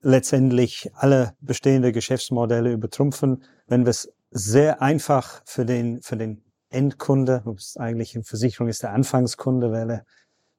letztendlich 0.00 0.90
alle 0.94 1.34
bestehende 1.40 1.92
Geschäftsmodelle 1.92 2.72
übertrumpfen, 2.72 3.44
wenn 3.66 3.84
wir 3.84 3.90
es 3.90 4.12
sehr 4.30 4.82
einfach 4.82 5.42
für 5.44 5.64
den, 5.64 6.00
für 6.02 6.16
den 6.16 6.42
Endkunde, 6.70 7.42
wo 7.44 7.52
es 7.52 7.76
eigentlich 7.76 8.14
in 8.14 8.24
Versicherung 8.24 8.68
ist 8.68 8.82
der 8.82 8.92
Anfangskunde, 8.92 9.70
weil 9.72 9.90
er 9.90 10.04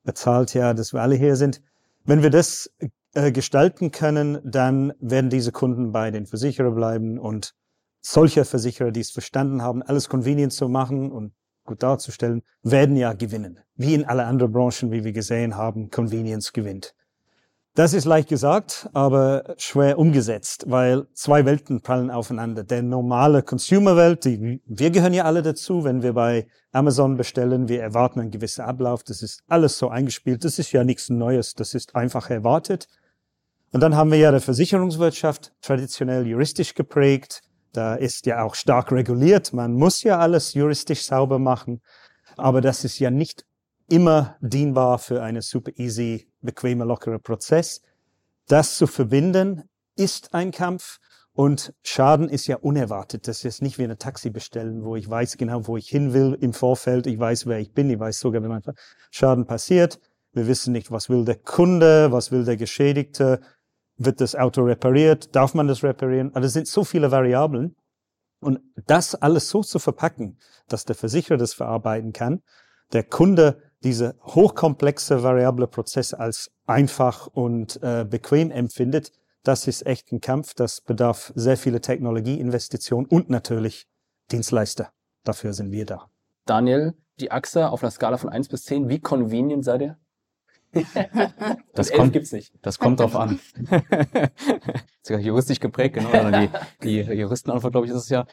bezahlt 0.04 0.54
ja, 0.54 0.74
dass 0.74 0.94
wir 0.94 1.02
alle 1.02 1.16
hier 1.16 1.36
sind. 1.36 1.62
Wenn 2.06 2.24
wir 2.24 2.30
das 2.30 2.72
äh, 3.14 3.32
gestalten 3.32 3.92
können, 3.92 4.40
dann 4.44 4.94
werden 5.00 5.30
diese 5.30 5.52
Kunden 5.52 5.92
bei 5.92 6.12
den 6.12 6.26
Versicherer 6.26 6.72
bleiben 6.72 7.18
und 7.20 7.54
solche 8.02 8.46
Versicherer, 8.46 8.92
die 8.92 9.02
es 9.02 9.12
verstanden 9.12 9.62
haben, 9.62 9.84
alles 9.84 10.10
convenient 10.10 10.54
zu 10.54 10.70
machen 10.70 11.12
und 11.12 11.34
gut 11.66 11.84
darzustellen, 11.84 12.42
werden 12.64 12.96
ja 12.96 13.14
gewinnen. 13.14 13.60
Wie 13.76 13.94
in 13.94 14.06
alle 14.06 14.26
anderen 14.26 14.52
Branchen, 14.52 14.92
wie 14.92 15.04
wir 15.04 15.12
gesehen 15.12 15.56
haben, 15.56 15.90
Convenience 15.90 16.54
gewinnt. 16.54 16.94
Das 17.80 17.94
ist 17.94 18.04
leicht 18.04 18.28
gesagt, 18.28 18.90
aber 18.92 19.56
schwer 19.56 19.98
umgesetzt, 19.98 20.66
weil 20.68 21.08
zwei 21.14 21.46
Welten 21.46 21.80
prallen 21.80 22.12
aufeinander. 22.12 22.66
Der 22.66 22.82
normale 22.82 23.42
Consumer-Welt, 23.42 24.26
wir 24.26 24.90
gehören 24.92 25.14
ja 25.14 25.24
alle 25.24 25.42
dazu, 25.42 25.86
wenn 25.86 26.04
wir 26.04 26.12
bei 26.12 26.46
Amazon 26.74 27.16
bestellen, 27.16 27.70
wir 27.70 27.82
erwarten 27.82 28.20
einen 28.20 28.32
gewissen 28.32 28.64
Ablauf, 28.64 29.04
das 29.04 29.22
ist 29.22 29.44
alles 29.48 29.78
so 29.78 29.88
eingespielt, 29.88 30.44
das 30.44 30.60
ist 30.60 30.74
ja 30.74 30.84
nichts 30.84 31.10
Neues, 31.10 31.54
das 31.54 31.74
ist 31.74 31.96
einfach 31.96 32.30
erwartet. 32.30 32.90
Und 33.72 33.80
dann 33.80 33.96
haben 33.96 34.12
wir 34.12 34.18
ja 34.18 34.32
der 34.32 34.42
Versicherungswirtschaft, 34.42 35.54
traditionell 35.62 36.28
juristisch 36.28 36.76
geprägt, 36.76 37.44
Da 37.72 37.96
ist 37.96 38.26
ja 38.26 38.44
auch 38.44 38.56
stark 38.56 38.92
reguliert. 38.92 39.54
Man 39.54 39.72
muss 39.72 40.04
ja 40.04 40.20
alles 40.20 40.54
juristisch 40.54 41.04
sauber 41.06 41.40
machen. 41.40 41.80
Aber 42.36 42.60
das 42.60 42.84
ist 42.84 43.00
ja 43.00 43.10
nicht 43.10 43.46
immer 43.88 44.36
dienbar 44.42 45.00
für 45.00 45.24
einen 45.24 45.42
super 45.42 45.72
easy, 45.78 46.29
bequemer, 46.42 46.86
lockerer 46.86 47.20
Prozess. 47.20 47.82
Das 48.48 48.78
zu 48.78 48.88
verbinden 48.88 49.64
ist 49.96 50.34
ein 50.34 50.52
Kampf. 50.52 51.00
Und 51.34 51.74
Schaden 51.84 52.28
ist 52.28 52.48
ja 52.48 52.58
unerwartet. 52.58 53.28
Das 53.28 53.46
ist 53.46 53.62
nicht 53.62 53.78
wie 53.78 53.86
eine 53.86 53.98
Taxi 53.98 54.30
bestellen, 54.30 54.84
wo 54.84 54.98
ich 54.98 55.10
weiß 55.10 55.38
genau, 55.38 55.68
wo 55.68 55.78
ich 55.78 55.88
hin 55.88 56.12
will 56.12 56.38
im 56.42 56.52
Vorfeld. 56.52 57.08
Ich 57.08 57.18
weiß, 57.18 57.46
wer 57.48 57.60
ich 57.60 57.72
bin. 57.74 57.90
Ich 57.90 58.00
weiß 58.00 58.20
sogar, 58.20 58.42
wenn 58.42 58.50
mein 58.50 58.62
Schaden 59.10 59.46
passiert. 59.46 60.02
Wir 60.34 60.48
wissen 60.48 60.74
nicht, 60.74 60.92
was 60.92 61.10
will 61.10 61.24
der 61.24 61.38
Kunde, 61.38 62.12
was 62.12 62.32
will 62.32 62.44
der 62.44 62.58
Geschädigte. 62.58 63.40
Wird 63.96 64.20
das 64.20 64.36
Auto 64.36 64.64
repariert? 64.64 65.34
Darf 65.36 65.54
man 65.54 65.68
das 65.68 65.82
reparieren? 65.84 66.34
Also 66.34 66.48
es 66.48 66.54
sind 66.54 66.68
so 66.68 66.84
viele 66.84 67.12
Variablen. 67.12 67.76
Und 68.42 68.60
das 68.86 69.16
alles 69.16 69.50
so 69.50 69.64
zu 69.64 69.80
verpacken, 69.80 70.38
dass 70.68 70.86
der 70.86 70.96
Versicherer 70.96 71.38
das 71.38 71.54
verarbeiten 71.54 72.14
kann, 72.14 72.42
der 72.92 73.04
Kunde 73.04 73.62
diese 73.84 74.16
hochkomplexe 74.24 75.24
variable 75.24 75.68
Prozess 75.68 76.14
als 76.14 76.52
einfach 76.66 77.28
und 77.28 77.82
äh, 77.82 78.06
bequem 78.10 78.52
empfindet, 78.52 79.12
das 79.44 79.68
ist 79.68 79.86
echt 79.86 80.12
ein 80.12 80.22
Kampf. 80.22 80.54
Das 80.54 80.82
bedarf 80.82 81.32
sehr 81.36 81.58
viele 81.58 81.82
Technologieinvestitionen 81.82 83.10
und 83.10 83.30
natürlich 83.30 83.88
Dienstleister. 84.32 84.92
Dafür 85.24 85.54
sind 85.54 85.72
wir 85.72 85.86
da. 85.86 86.10
Daniel, 86.46 86.94
die 87.20 87.32
AXA 87.32 87.70
auf 87.70 87.84
einer 87.84 87.92
Skala 87.92 88.18
von 88.18 88.30
1 88.30 88.50
bis 88.50 88.66
10, 88.66 88.90
wie 88.90 89.00
convenient 89.00 89.64
seid 89.64 89.82
ihr? 89.82 89.98
Das 91.74 91.92
kommt, 91.92 92.14
gibt's 92.14 92.32
nicht. 92.32 92.54
Das 92.62 92.78
kommt 92.78 93.00
drauf 93.00 93.16
an. 93.16 93.40
Sogar 95.02 95.22
juristisch 95.22 95.60
geprägt, 95.60 95.96
genau. 95.96 96.10
Oder 96.10 96.42
die, 96.42 96.50
die 96.84 97.00
Juristenantwort, 97.00 97.72
glaube 97.72 97.88
ich, 97.88 97.92
ist 97.94 98.04
es 98.04 98.10
ja. 98.10 98.26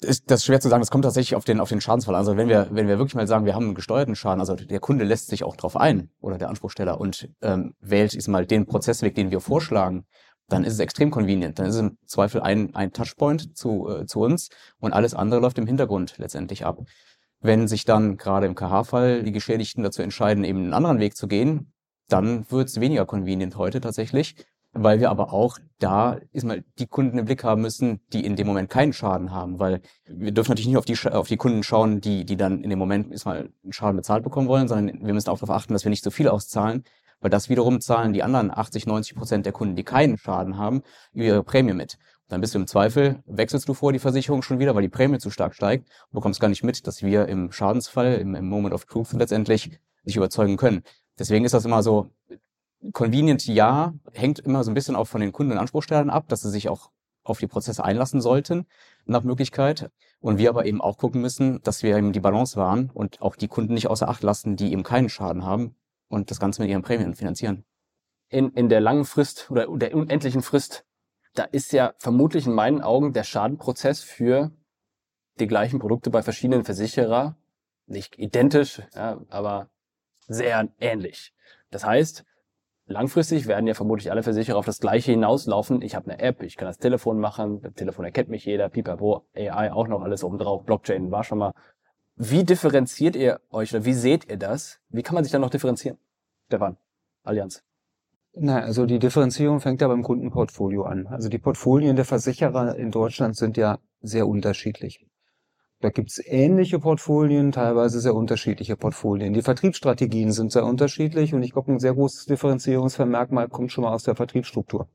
Ist 0.00 0.30
das 0.30 0.40
ist 0.40 0.46
schwer 0.46 0.60
zu 0.60 0.68
sagen. 0.68 0.82
Das 0.82 0.90
kommt 0.90 1.04
tatsächlich 1.04 1.36
auf 1.36 1.44
den, 1.44 1.60
auf 1.60 1.68
den 1.68 1.80
Schadensfall. 1.80 2.14
Also 2.14 2.36
wenn 2.36 2.48
wir, 2.48 2.68
wenn 2.70 2.88
wir 2.88 2.98
wirklich 2.98 3.14
mal 3.14 3.26
sagen, 3.26 3.46
wir 3.46 3.54
haben 3.54 3.66
einen 3.66 3.74
gesteuerten 3.74 4.16
Schaden, 4.16 4.40
also 4.40 4.54
der 4.54 4.80
Kunde 4.80 5.04
lässt 5.04 5.28
sich 5.28 5.44
auch 5.44 5.56
drauf 5.56 5.76
ein 5.76 6.10
oder 6.20 6.36
der 6.36 6.48
Anspruchsteller 6.48 7.00
und 7.00 7.28
ähm, 7.42 7.74
wählt 7.80 8.14
ist 8.14 8.28
mal 8.28 8.44
den 8.44 8.66
Prozessweg, 8.66 9.14
den 9.14 9.30
wir 9.30 9.40
vorschlagen, 9.40 10.04
dann 10.50 10.64
ist 10.64 10.74
es 10.74 10.80
extrem 10.80 11.10
convenient. 11.10 11.58
Dann 11.58 11.66
ist 11.66 11.76
es 11.76 11.80
im 11.80 11.98
Zweifel 12.06 12.42
ein, 12.42 12.74
ein 12.74 12.92
Touchpoint 12.92 13.56
zu, 13.56 13.88
äh, 13.88 14.06
zu 14.06 14.20
uns 14.20 14.48
und 14.78 14.92
alles 14.92 15.14
andere 15.14 15.40
läuft 15.40 15.58
im 15.58 15.66
Hintergrund 15.66 16.18
letztendlich 16.18 16.66
ab. 16.66 16.80
Wenn 17.40 17.68
sich 17.68 17.84
dann 17.84 18.16
gerade 18.16 18.46
im 18.46 18.54
KH-Fall 18.54 19.22
die 19.22 19.32
Geschädigten 19.32 19.82
dazu 19.82 20.02
entscheiden, 20.02 20.44
eben 20.44 20.58
einen 20.58 20.74
anderen 20.74 21.00
Weg 21.00 21.16
zu 21.16 21.26
gehen, 21.26 21.72
dann 22.08 22.50
wird 22.50 22.68
es 22.68 22.80
weniger 22.80 23.06
convenient 23.06 23.56
heute 23.56 23.80
tatsächlich, 23.80 24.34
weil 24.72 25.00
wir 25.00 25.10
aber 25.10 25.32
auch 25.32 25.58
da 25.78 26.18
ist 26.32 26.44
mal 26.44 26.62
die 26.78 26.86
Kunden 26.86 27.18
im 27.18 27.24
Blick 27.24 27.42
haben 27.42 27.62
müssen, 27.62 28.00
die 28.12 28.24
in 28.24 28.36
dem 28.36 28.46
Moment 28.46 28.70
keinen 28.70 28.92
Schaden 28.92 29.32
haben, 29.32 29.58
weil 29.58 29.80
wir 30.06 30.32
dürfen 30.32 30.50
natürlich 30.50 30.68
nicht 30.68 30.76
auf 30.76 30.84
die 30.84 30.96
auf 31.08 31.28
die 31.28 31.36
Kunden 31.36 31.62
schauen, 31.62 32.00
die 32.00 32.24
die 32.24 32.36
dann 32.36 32.62
in 32.62 32.70
dem 32.70 32.78
Moment 32.78 33.12
ist 33.12 33.24
mal 33.24 33.50
einen 33.62 33.72
Schaden 33.72 33.96
bezahlt 33.96 34.22
bekommen 34.22 34.48
wollen, 34.48 34.68
sondern 34.68 35.04
wir 35.04 35.14
müssen 35.14 35.30
auch 35.30 35.38
darauf 35.38 35.56
achten, 35.56 35.72
dass 35.72 35.84
wir 35.84 35.90
nicht 35.90 36.04
so 36.04 36.10
viel 36.10 36.28
auszahlen, 36.28 36.84
weil 37.20 37.30
das 37.30 37.48
wiederum 37.48 37.80
zahlen 37.80 38.12
die 38.12 38.22
anderen 38.22 38.50
80, 38.50 38.86
90 38.86 39.16
Prozent 39.16 39.46
der 39.46 39.52
Kunden, 39.52 39.76
die 39.76 39.84
keinen 39.84 40.18
Schaden 40.18 40.56
haben, 40.56 40.82
über 41.12 41.24
ihre 41.24 41.42
Prämie 41.42 41.72
mit. 41.72 41.98
Dann 42.30 42.40
bist 42.40 42.54
du 42.54 42.60
im 42.60 42.68
Zweifel, 42.68 43.22
wechselst 43.26 43.68
du 43.68 43.74
vor 43.74 43.92
die 43.92 43.98
Versicherung 43.98 44.42
schon 44.42 44.60
wieder, 44.60 44.76
weil 44.76 44.82
die 44.82 44.88
Prämie 44.88 45.18
zu 45.18 45.30
stark 45.30 45.52
steigt 45.52 45.90
und 46.10 46.14
bekommst 46.14 46.38
gar 46.38 46.46
nicht 46.46 46.62
mit, 46.62 46.86
dass 46.86 47.02
wir 47.02 47.26
im 47.26 47.50
Schadensfall, 47.50 48.14
im, 48.14 48.36
im 48.36 48.48
Moment 48.48 48.72
of 48.72 48.84
Truth 48.84 49.12
letztendlich 49.14 49.80
sich 50.04 50.16
überzeugen 50.16 50.56
können. 50.56 50.84
Deswegen 51.18 51.44
ist 51.44 51.54
das 51.54 51.64
immer 51.64 51.82
so, 51.82 52.10
convenient 52.92 53.44
ja, 53.48 53.94
hängt 54.12 54.38
immer 54.38 54.62
so 54.62 54.70
ein 54.70 54.74
bisschen 54.74 54.94
auch 54.94 55.08
von 55.08 55.20
den 55.20 55.32
Kunden 55.32 55.52
und 55.52 55.58
Anspruchstellern 55.58 56.08
ab, 56.08 56.28
dass 56.28 56.42
sie 56.42 56.50
sich 56.50 56.68
auch 56.68 56.92
auf 57.24 57.40
die 57.40 57.48
Prozesse 57.48 57.84
einlassen 57.84 58.20
sollten, 58.20 58.66
nach 59.06 59.24
Möglichkeit. 59.24 59.90
Und 60.20 60.38
wir 60.38 60.50
aber 60.50 60.66
eben 60.66 60.80
auch 60.80 60.98
gucken 60.98 61.20
müssen, 61.20 61.60
dass 61.62 61.82
wir 61.82 61.96
eben 61.96 62.12
die 62.12 62.20
Balance 62.20 62.56
wahren 62.56 62.90
und 62.94 63.20
auch 63.22 63.34
die 63.34 63.48
Kunden 63.48 63.74
nicht 63.74 63.88
außer 63.88 64.08
Acht 64.08 64.22
lassen, 64.22 64.54
die 64.54 64.72
eben 64.72 64.84
keinen 64.84 65.08
Schaden 65.08 65.44
haben 65.44 65.74
und 66.08 66.30
das 66.30 66.38
Ganze 66.38 66.62
mit 66.62 66.70
ihren 66.70 66.82
Prämien 66.82 67.16
finanzieren. 67.16 67.64
In, 68.28 68.50
in 68.50 68.68
der 68.68 68.80
langen 68.80 69.04
Frist 69.04 69.50
oder 69.50 69.66
der 69.66 69.96
unendlichen 69.96 70.42
Frist 70.42 70.84
da 71.34 71.44
ist 71.44 71.72
ja 71.72 71.94
vermutlich 71.98 72.46
in 72.46 72.52
meinen 72.52 72.82
Augen 72.82 73.12
der 73.12 73.24
Schadenprozess 73.24 74.02
für 74.02 74.50
die 75.38 75.46
gleichen 75.46 75.78
Produkte 75.78 76.10
bei 76.10 76.22
verschiedenen 76.22 76.64
Versicherer 76.64 77.36
nicht 77.86 78.18
identisch, 78.18 78.82
ja, 78.94 79.20
aber 79.28 79.68
sehr 80.28 80.68
ähnlich. 80.78 81.34
Das 81.70 81.84
heißt, 81.84 82.24
langfristig 82.86 83.46
werden 83.46 83.66
ja 83.66 83.74
vermutlich 83.74 84.10
alle 84.10 84.22
Versicherer 84.22 84.58
auf 84.58 84.66
das 84.66 84.80
Gleiche 84.80 85.12
hinauslaufen. 85.12 85.82
Ich 85.82 85.94
habe 85.94 86.10
eine 86.10 86.20
App, 86.20 86.42
ich 86.42 86.56
kann 86.56 86.66
das 86.66 86.78
Telefon 86.78 87.18
machen, 87.18 87.62
das 87.62 87.74
Telefon 87.74 88.04
erkennt 88.04 88.28
mich 88.28 88.44
jeder, 88.44 88.68
pipapo, 88.68 89.26
AI 89.34 89.72
auch 89.72 89.88
noch 89.88 90.02
alles 90.02 90.22
oben 90.24 90.38
drauf, 90.38 90.64
Blockchain 90.64 91.10
war 91.10 91.24
schon 91.24 91.38
mal. 91.38 91.52
Wie 92.16 92.44
differenziert 92.44 93.16
ihr 93.16 93.40
euch 93.50 93.72
oder 93.74 93.84
wie 93.84 93.94
seht 93.94 94.30
ihr 94.30 94.36
das? 94.36 94.80
Wie 94.88 95.02
kann 95.02 95.14
man 95.14 95.24
sich 95.24 95.32
dann 95.32 95.40
noch 95.40 95.50
differenzieren? 95.50 95.98
Stefan, 96.46 96.76
Allianz. 97.22 97.64
Na, 98.32 98.60
also 98.60 98.86
die 98.86 98.98
Differenzierung 98.98 99.60
fängt 99.60 99.80
ja 99.80 99.88
beim 99.88 100.02
Kundenportfolio 100.02 100.84
an. 100.84 101.06
Also 101.08 101.28
die 101.28 101.38
Portfolien 101.38 101.96
der 101.96 102.04
Versicherer 102.04 102.76
in 102.76 102.90
Deutschland 102.90 103.36
sind 103.36 103.56
ja 103.56 103.78
sehr 104.00 104.28
unterschiedlich. 104.28 105.04
Da 105.80 105.88
gibt's 105.88 106.20
ähnliche 106.24 106.78
Portfolien, 106.78 107.52
teilweise 107.52 108.00
sehr 108.00 108.14
unterschiedliche 108.14 108.76
Portfolien. 108.76 109.32
Die 109.32 109.42
Vertriebsstrategien 109.42 110.30
sind 110.30 110.52
sehr 110.52 110.64
unterschiedlich 110.64 111.34
und 111.34 111.42
ich 111.42 111.52
glaube, 111.52 111.72
ein 111.72 111.78
sehr 111.78 111.94
großes 111.94 112.26
Differenzierungsmerkmal 112.26 113.48
kommt 113.48 113.72
schon 113.72 113.84
mal 113.84 113.92
aus 113.94 114.04
der 114.04 114.14
Vertriebsstruktur. 114.14 114.88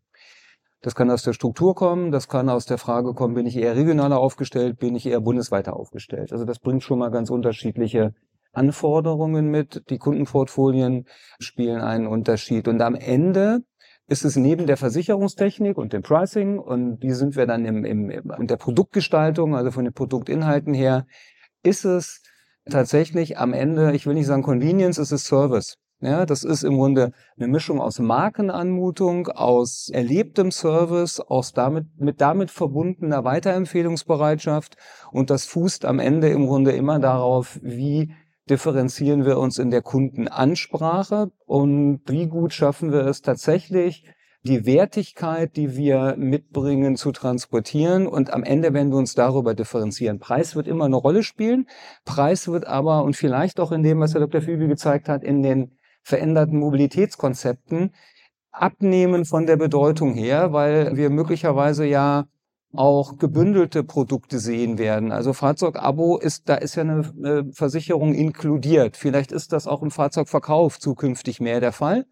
Das 0.82 0.94
kann 0.94 1.10
aus 1.10 1.24
der 1.24 1.34
Struktur 1.34 1.74
kommen, 1.74 2.12
das 2.12 2.28
kann 2.28 2.48
aus 2.48 2.68
der 2.68 2.78
Frage 2.78 3.16
kommen, 3.16 3.34
bin 3.34 3.48
ich 3.48 3.58
eher 3.58 3.76
regionaler 3.76 4.20
aufgestellt, 4.20 4.78
bin 4.78 4.96
ich 4.96 5.08
eher 5.08 5.20
bundesweiter 5.20 5.76
aufgestellt. 5.76 6.32
Also 6.32 6.46
das 6.46 6.60
bringt 6.60 6.84
schon 6.84 7.00
mal 7.00 7.10
ganz 7.10 7.32
unterschiedliche 7.32 8.14
Anforderungen 8.56 9.50
mit. 9.50 9.90
Die 9.90 9.98
Kundenportfolien 9.98 11.06
spielen 11.40 11.82
einen 11.82 12.08
Unterschied. 12.08 12.68
Und 12.68 12.82
am 12.82 12.96
Ende 12.96 13.62
ist 14.08 14.26
es 14.26 14.36
neben 14.36 14.68
der 14.68 14.78
Versicherungstechnik 14.78 15.78
und 15.78 15.94
dem 15.94 16.04
Pricing, 16.04 16.60
und 16.60 17.00
die 17.00 17.12
sind 17.12 17.36
wir 17.36 17.48
dann 17.48 17.66
im, 17.66 17.86
im, 17.86 18.10
in 18.10 18.48
der 18.48 18.58
Produktgestaltung, 18.58 19.56
also 19.56 19.72
von 19.72 19.86
den 19.86 19.94
Produktinhalten 19.94 20.74
her, 20.74 21.08
ist 21.64 21.86
es 21.86 22.22
tatsächlich 22.70 23.38
am 23.38 23.54
Ende, 23.54 23.94
ich 23.94 24.06
will 24.06 24.14
nicht 24.14 24.28
sagen 24.28 24.44
Convenience, 24.44 25.00
es 25.00 25.12
ist 25.12 25.26
Service. 25.26 25.78
Ja, 26.02 26.26
das 26.26 26.44
ist 26.44 26.64
im 26.64 26.76
Grunde 26.76 27.14
eine 27.38 27.48
Mischung 27.48 27.80
aus 27.80 28.00
Markenanmutung, 28.00 29.28
aus 29.30 29.90
erlebtem 29.92 30.52
Service, 30.52 31.22
aus 31.22 31.54
damit, 31.54 31.86
mit 31.98 32.20
damit 32.20 32.52
verbundener 32.52 33.24
Weiterempfehlungsbereitschaft 33.24 34.76
und 35.12 35.30
das 35.30 35.46
fußt 35.46 35.86
am 35.86 36.00
Ende 36.00 36.30
im 36.30 36.48
Grunde 36.48 36.74
immer 36.74 37.00
darauf, 37.00 37.60
wie 37.64 38.14
differenzieren 38.50 39.26
wir 39.26 39.38
uns 39.40 39.58
in 39.58 39.72
der 39.72 39.82
Kundenansprache 39.82 41.32
und 41.46 42.02
wie 42.08 42.28
gut 42.28 42.54
schaffen 42.54 42.92
wir 42.92 43.06
es 43.06 43.22
tatsächlich, 43.22 44.06
die 44.46 44.68
Wertigkeit, 44.68 45.56
die 45.56 45.76
wir 45.76 46.16
mitbringen, 46.18 46.96
zu 46.96 47.12
transportieren. 47.12 48.06
Und 48.06 48.32
am 48.32 48.44
Ende 48.44 48.74
werden 48.74 48.92
wir 48.92 48.98
uns 48.98 49.16
darüber 49.16 49.56
differenzieren. 49.56 50.20
Preis 50.20 50.56
wird 50.56 50.68
immer 50.68 50.86
eine 50.86 50.98
Rolle 50.98 51.24
spielen. 51.24 51.68
Preis 52.06 52.48
wird 52.48 52.68
aber, 52.68 53.04
und 53.04 53.16
vielleicht 53.16 53.60
auch 53.60 53.72
in 53.72 53.82
dem, 53.82 54.00
was 54.00 54.14
Herr 54.14 54.22
Dr. 54.22 54.42
Fübel 54.42 54.68
gezeigt 54.68 55.10
hat, 55.10 55.24
in 55.24 55.42
den 55.42 55.78
veränderten 56.04 56.60
Mobilitätskonzepten, 56.60 57.92
abnehmen 58.52 59.26
von 59.26 59.48
der 59.48 59.58
Bedeutung 59.58 60.14
her, 60.14 60.54
weil 60.54 60.96
wir 60.96 61.10
möglicherweise 61.10 61.86
ja 61.86 62.26
auch 62.78 63.18
gebündelte 63.18 63.84
Produkte 63.84 64.40
sehen 64.40 64.78
werden. 64.78 65.12
Also 65.12 65.34
Fahrzeugabo 65.34 66.18
ist, 66.18 66.50
da 66.50 66.56
ist 66.56 66.76
ja 66.76 66.84
eine, 66.84 67.12
eine 67.18 67.52
Versicherung 67.54 68.14
inkludiert. 68.14 68.98
Vielleicht 68.98 69.32
ist 69.32 69.54
das 69.54 69.68
auch 69.68 69.82
im 69.82 69.92
Fahrzeugverkauf 69.92 70.80
zukünftig 70.80 71.40
mehr 71.40 71.60
der 71.60 71.72
Fall. 71.72 72.06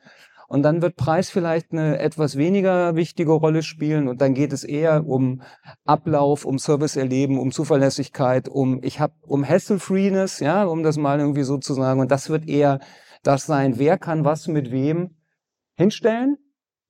Und 0.47 0.61
dann 0.63 0.81
wird 0.81 0.97
Preis 0.97 1.29
vielleicht 1.29 1.71
eine 1.71 1.97
etwas 1.99 2.37
weniger 2.37 2.95
wichtige 2.95 3.31
Rolle 3.31 3.63
spielen 3.63 4.07
und 4.07 4.21
dann 4.21 4.33
geht 4.33 4.53
es 4.53 4.63
eher 4.63 5.07
um 5.07 5.41
Ablauf, 5.83 6.45
um 6.45 6.59
Serviceerleben, 6.59 7.39
um 7.39 7.51
Zuverlässigkeit, 7.51 8.49
um 8.49 8.79
ich 8.83 8.99
habe 8.99 9.13
um 9.25 9.47
Hassle-Freeness, 9.47 10.41
ja, 10.41 10.65
um 10.65 10.83
das 10.83 10.97
mal 10.97 11.19
irgendwie 11.19 11.43
so 11.43 11.57
zu 11.57 11.73
sagen. 11.73 12.01
Und 12.01 12.11
das 12.11 12.29
wird 12.29 12.47
eher 12.47 12.79
das 13.23 13.45
sein, 13.45 13.79
wer 13.79 13.97
kann 13.97 14.25
was 14.25 14.47
mit 14.47 14.69
wem 14.69 15.15
hinstellen 15.75 16.37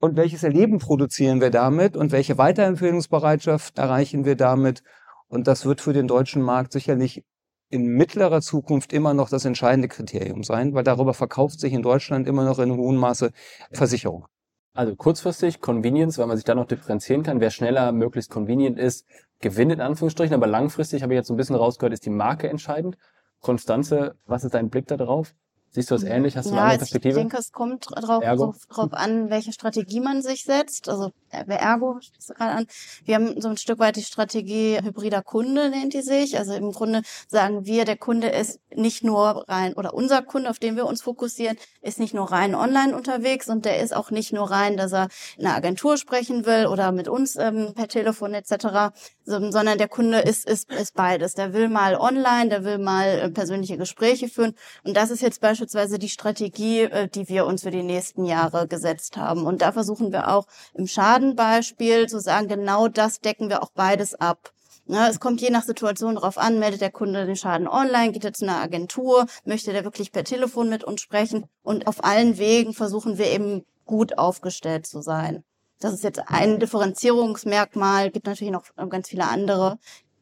und 0.03 0.17
welches 0.17 0.43
Erleben 0.43 0.79
produzieren 0.79 1.39
wir 1.39 1.50
damit 1.50 1.95
und 1.95 2.12
welche 2.12 2.38
Weiterempfehlungsbereitschaft 2.38 3.77
erreichen 3.77 4.25
wir 4.25 4.36
damit. 4.36 4.83
Und 5.29 5.48
das 5.48 5.65
wird 5.65 5.79
für 5.79 5.93
den 5.93 6.10
deutschen 6.10 6.41
Markt 6.41 6.74
sicherlich 6.74 7.24
in 7.69 7.86
mittlerer 7.86 8.41
Zukunft 8.41 8.91
immer 8.91 9.13
noch 9.13 9.29
das 9.29 9.45
entscheidende 9.45 9.88
Kriterium 9.88 10.43
sein, 10.43 10.74
weil 10.74 10.83
darüber 10.83 11.13
verkauft 11.13 11.62
sich 11.62 11.72
in 11.72 11.83
Deutschland 11.83 12.27
immer 12.27 12.43
noch 12.43 12.60
in 12.60 12.75
hohem 12.75 12.98
Maße 12.98 13.31
Versicherung. 13.72 14.25
Also 14.74 14.93
kurzfristig 14.93 15.62
Convenience, 15.62 16.17
weil 16.17 16.27
man 16.27 16.36
sich 16.36 16.43
da 16.43 16.53
noch 16.53 16.67
differenzieren 16.67 17.24
kann. 17.24 17.39
Wer 17.39 17.50
schneller 17.50 17.93
möglichst 17.93 18.29
convenient 18.29 18.77
ist, 18.77 19.05
gewinnt 19.39 19.72
in 19.72 19.79
Anführungsstrichen. 19.79 20.33
Aber 20.33 20.48
langfristig, 20.48 21.01
habe 21.01 21.13
ich 21.13 21.17
jetzt 21.17 21.29
so 21.29 21.33
ein 21.33 21.38
bisschen 21.38 21.55
rausgehört, 21.55 21.93
ist 21.93 22.05
die 22.05 22.10
Marke 22.10 22.50
entscheidend. 22.50 22.98
Konstanze, 23.39 24.15
was 24.25 24.43
ist 24.43 24.53
dein 24.53 24.69
Blick 24.69 24.86
da 24.88 24.98
drauf? 24.98 25.33
Siehst 25.74 25.89
du 25.89 25.96
das 25.96 26.03
ähnlich? 26.03 26.38
Hast 26.38 26.46
du 26.46 26.51
eine 26.51 26.58
ja, 26.58 26.63
andere 26.65 26.75
ich 26.75 26.80
Perspektive? 26.82 27.15
denke, 27.15 27.38
es 27.38 27.51
kommt 27.51 27.88
drauf, 27.89 28.24
drauf, 28.24 28.58
drauf 28.70 28.94
an, 28.94 29.32
welche 29.32 29.51
Strategie 29.53 30.01
man 30.01 30.22
sich 30.22 30.44
setzt. 30.44 30.88
Also 30.88 31.12
äh, 31.32 31.44
bei 31.46 31.56
Ergo 31.56 32.00
sprichst 32.00 32.30
du 32.30 32.34
gerade 32.36 32.51
an. 32.51 32.68
Wir 33.06 33.15
haben 33.15 33.42
so 33.42 33.50
ein 33.50 33.58
Stück 33.58 33.80
weit 33.80 33.96
die 33.96 34.03
Strategie 34.03 34.80
hybrider 34.84 35.24
Kunde 35.24 35.72
nennt 35.72 35.96
die 35.96 36.03
sich. 36.03 36.38
Also 36.38 36.53
im 36.53 36.72
Grunde 36.72 37.01
sagen 37.27 37.65
wir, 37.65 37.86
der 37.86 37.98
Kunde 37.98 38.27
ist 38.27 38.60
nicht 38.75 39.03
nur 39.03 39.46
rein 39.50 39.74
oder 39.74 39.96
unser 39.96 40.22
Kunde, 40.22 40.51
auf 40.51 40.60
den 40.60 40.75
wir 40.75 40.86
uns 40.86 41.01
fokussieren, 41.01 41.58
ist 41.82 42.00
nicht 42.00 42.13
nur 42.13 42.32
rein 42.32 42.53
online 42.53 42.96
unterwegs 42.96 43.50
und 43.50 43.65
der 43.65 43.82
ist 43.82 43.96
auch 43.96 44.12
nicht 44.12 44.32
nur 44.32 44.51
rein, 44.51 44.77
dass 44.77 44.94
er 44.94 45.08
in 45.38 45.48
einer 45.48 45.56
Agentur 45.56 45.98
sprechen 45.98 46.46
will 46.46 46.68
oder 46.68 46.92
mit 46.92 47.08
uns 47.08 47.36
ähm, 47.36 47.74
per 47.74 47.88
Telefon 47.88 48.36
etc., 48.36 48.94
sondern 49.25 49.77
der 49.77 49.88
Kunde 49.88 50.20
ist, 50.20 50.48
ist, 50.48 50.72
ist 50.72 50.94
beides. 50.96 51.34
Der 51.34 51.53
will 51.53 51.70
mal 51.70 51.96
online, 51.96 52.50
der 52.50 52.63
will 52.63 52.77
mal 52.77 53.08
äh, 53.08 53.30
persönliche 53.30 53.77
Gespräche 53.77 54.27
führen 54.27 54.56
und 54.84 54.96
das 54.98 55.12
ist 55.12 55.22
jetzt 55.22 55.42
beispielsweise 55.42 56.00
die 56.00 56.10
Strategie, 56.10 56.82
äh, 56.82 57.08
die 57.08 57.30
wir 57.30 57.46
uns 57.46 57.63
für 57.63 57.72
die 57.72 57.84
nächsten 57.84 58.25
Jahre 58.25 58.68
gesetzt 58.68 59.18
haben. 59.18 59.46
Und 59.46 59.62
da 59.62 59.72
versuchen 59.72 60.12
wir 60.12 60.30
auch 60.30 60.48
im 60.74 60.88
Schadenbeispiel 60.88 62.08
zu 62.08 62.20
sagen, 62.20 62.48
genau 62.48 62.88
das 62.88 63.20
decken 63.20 63.50
wir 63.50 63.63
auch 63.63 63.72
beides 63.72 64.15
ab. 64.15 64.53
Ja, 64.86 65.08
es 65.08 65.22
kommt 65.22 65.39
je 65.39 65.50
nach 65.50 65.63
Situation 65.63 66.15
darauf 66.15 66.38
an, 66.38 66.60
meldet 66.60 66.82
der 66.82 66.92
Kunde 66.92 67.25
den 67.25 67.38
Schaden 67.38 67.70
online, 67.70 68.12
geht 68.12 68.25
er 68.25 68.34
zu 68.34 68.44
einer 68.46 68.62
Agentur, 68.62 69.27
möchte 69.46 69.72
der 69.72 69.86
wirklich 69.86 70.12
per 70.12 70.25
Telefon 70.25 70.68
mit 70.70 70.84
uns 70.84 71.00
sprechen. 71.00 71.46
Und 71.62 71.88
auf 71.88 72.03
allen 72.03 72.38
Wegen 72.38 72.74
versuchen 72.74 73.18
wir 73.18 73.27
eben 73.27 73.63
gut 73.86 74.18
aufgestellt 74.18 74.86
zu 74.86 75.01
sein. 75.01 75.46
Das 75.84 75.94
ist 75.94 76.04
jetzt 76.04 76.22
ein 76.28 76.60
Differenzierungsmerkmal, 76.60 78.10
gibt 78.10 78.25
natürlich 78.25 78.54
noch 78.54 78.63
ganz 78.90 79.10
viele 79.10 79.28
andere, 79.28 79.78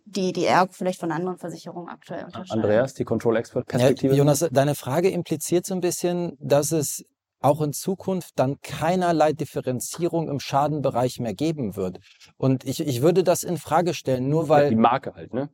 die 0.06 0.34
die 0.34 0.46
Ergo 0.46 0.74
vielleicht 0.74 1.00
von 1.00 1.12
anderen 1.12 1.38
Versicherungen 1.38 1.88
aktuell 1.88 2.26
unterscheiden. 2.26 2.64
Andreas, 2.64 2.96
die 2.96 3.04
Control 3.04 3.36
Expert 3.36 3.72
Ja, 3.72 3.78
Perspektive. 3.78 4.16
Jonas, 4.16 4.48
deine 4.52 4.74
Frage 4.74 5.10
impliziert 5.10 5.68
so 5.68 5.76
ein 5.76 5.82
bisschen, 5.82 6.36
dass 6.40 6.72
es 6.72 7.06
auch 7.42 7.62
in 7.62 7.74
Zukunft 7.74 8.34
dann 8.38 8.60
keinerlei 8.62 9.34
Differenzierung 9.34 10.30
im 10.30 10.40
Schadenbereich 10.40 11.20
mehr 11.20 11.34
geben 11.34 11.76
wird. 11.76 12.00
Und 12.38 12.66
ich, 12.66 12.80
ich 12.80 13.02
würde 13.04 13.24
das 13.24 13.44
in 13.44 13.58
Frage 13.58 13.94
stellen, 13.94 14.30
nur 14.30 14.50
weil 14.50 14.70
die 14.70 14.76
Marke 14.76 15.14
halt, 15.14 15.34
ne? 15.34 15.50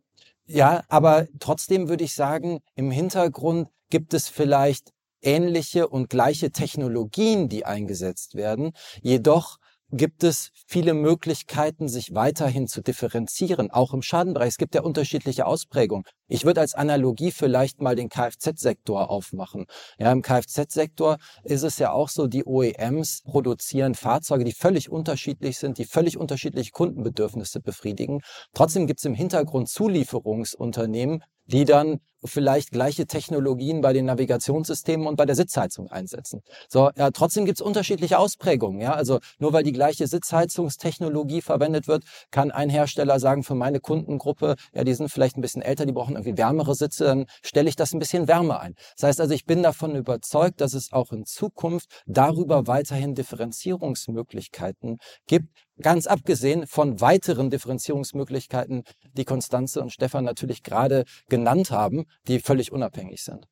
Ja, 0.45 0.83
aber 0.87 1.27
trotzdem 1.39 1.89
würde 1.89 2.05
ich 2.05 2.15
sagen, 2.15 2.59
im 2.75 2.91
Hintergrund 2.91 3.67
gibt 3.89 4.13
es 4.13 4.29
vielleicht 4.29 4.93
ähnliche 5.21 5.89
und 5.89 6.09
gleiche 6.09 6.51
Technologien, 6.51 7.49
die 7.49 7.65
eingesetzt 7.65 8.35
werden. 8.35 8.71
Jedoch 9.01 9.57
gibt 9.91 10.23
es 10.23 10.51
viele 10.67 10.93
Möglichkeiten, 10.93 11.87
sich 11.87 12.13
weiterhin 12.13 12.67
zu 12.67 12.81
differenzieren, 12.81 13.71
auch 13.71 13.93
im 13.93 14.01
Schadenbereich. 14.01 14.49
Es 14.49 14.57
gibt 14.57 14.75
ja 14.75 14.81
unterschiedliche 14.81 15.45
Ausprägungen. 15.45 16.05
Ich 16.27 16.43
würde 16.43 16.61
als 16.61 16.73
Analogie 16.73 17.31
vielleicht 17.31 17.81
mal 17.81 17.95
den 17.95 18.09
Kfz-Sektor 18.09 19.09
aufmachen. 19.09 19.65
Ja, 19.97 20.11
im 20.11 20.21
Kfz-Sektor 20.21 21.17
ist 21.43 21.63
es 21.63 21.79
ja 21.79 21.91
auch 21.91 22.09
so, 22.09 22.27
die 22.27 22.43
OEMs 22.45 23.23
produzieren 23.23 23.95
Fahrzeuge, 23.95 24.43
die 24.43 24.51
völlig 24.51 24.89
unterschiedlich 24.89 25.57
sind, 25.57 25.77
die 25.77 25.85
völlig 25.85 26.17
unterschiedliche 26.17 26.71
Kundenbedürfnisse 26.71 27.61
befriedigen. 27.61 28.21
Trotzdem 28.53 28.87
gibt 28.87 28.99
es 28.99 29.05
im 29.05 29.13
Hintergrund 29.13 29.69
Zulieferungsunternehmen, 29.69 31.23
die 31.45 31.65
dann 31.65 32.01
vielleicht 32.23 32.71
gleiche 32.71 33.05
Technologien 33.05 33.81
bei 33.81 33.93
den 33.93 34.05
Navigationssystemen 34.05 35.07
und 35.07 35.15
bei 35.15 35.25
der 35.25 35.35
Sitzheizung 35.35 35.87
einsetzen. 35.89 36.41
So, 36.67 36.89
ja, 36.95 37.11
trotzdem 37.11 37.45
gibt 37.45 37.59
es 37.59 37.65
unterschiedliche 37.65 38.17
Ausprägungen. 38.17 38.81
Ja, 38.81 38.93
also 38.93 39.19
nur 39.39 39.53
weil 39.53 39.63
die 39.63 39.71
gleiche 39.71 40.07
Sitzheizungstechnologie 40.07 41.41
verwendet 41.41 41.87
wird, 41.87 42.03
kann 42.31 42.51
ein 42.51 42.69
Hersteller 42.69 43.19
sagen, 43.19 43.43
für 43.43 43.55
meine 43.55 43.79
Kundengruppe, 43.79 44.55
ja, 44.73 44.83
die 44.83 44.93
sind 44.93 45.09
vielleicht 45.09 45.37
ein 45.37 45.41
bisschen 45.41 45.61
älter, 45.61 45.85
die 45.85 45.93
brauchen 45.93 46.16
irgendwie 46.17 46.37
wärmere 46.37 46.75
Sitze, 46.75 47.05
dann 47.05 47.25
stelle 47.43 47.69
ich 47.69 47.75
das 47.75 47.93
ein 47.93 47.99
bisschen 47.99 48.27
wärmer 48.27 48.59
ein. 48.59 48.75
Das 48.95 49.07
heißt 49.07 49.21
also, 49.21 49.33
ich 49.33 49.45
bin 49.45 49.63
davon 49.63 49.95
überzeugt, 49.95 50.61
dass 50.61 50.73
es 50.73 50.91
auch 50.91 51.11
in 51.11 51.25
Zukunft 51.25 52.03
darüber 52.05 52.67
weiterhin 52.67 53.15
Differenzierungsmöglichkeiten 53.15 54.97
gibt, 55.27 55.49
Ganz 55.79 56.07
abgesehen 56.07 56.65
von 56.65 57.01
weiteren 57.01 57.51
Differenzierungsmöglichkeiten, 57.51 58.83
die 59.13 59.25
Konstanze 59.25 59.81
und 59.81 59.91
Stefan 59.91 60.23
natürlich 60.23 60.63
gerade 60.63 61.05
genannt 61.29 61.69
haben, 61.69 62.05
die 62.27 62.39
völlig 62.39 62.71
unabhängig 62.71 63.23
sind. 63.23 63.47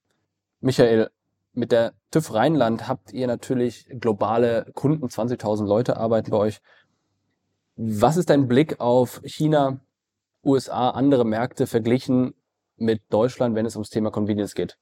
Michael, 0.59 1.11
mit 1.53 1.71
der 1.71 1.93
TÜV 2.09 2.33
Rheinland 2.33 2.87
habt 2.87 3.13
ihr 3.13 3.27
natürlich 3.27 3.87
globale 3.99 4.71
Kunden, 4.73 5.05
20.000 5.05 5.67
Leute 5.67 5.97
arbeiten 5.97 6.31
bei 6.31 6.37
euch. 6.37 6.61
Was 7.75 8.17
ist 8.17 8.31
dein 8.31 8.47
Blick 8.47 8.79
auf 8.79 9.21
China, 9.23 9.79
USA, 10.43 10.89
andere 10.89 11.25
Märkte 11.25 11.67
verglichen 11.67 12.33
mit 12.77 13.01
Deutschland, 13.09 13.55
wenn 13.55 13.65
es 13.65 13.75
ums 13.75 13.89
Thema 13.89 14.11
Convenience 14.11 14.55
geht? 14.55 14.77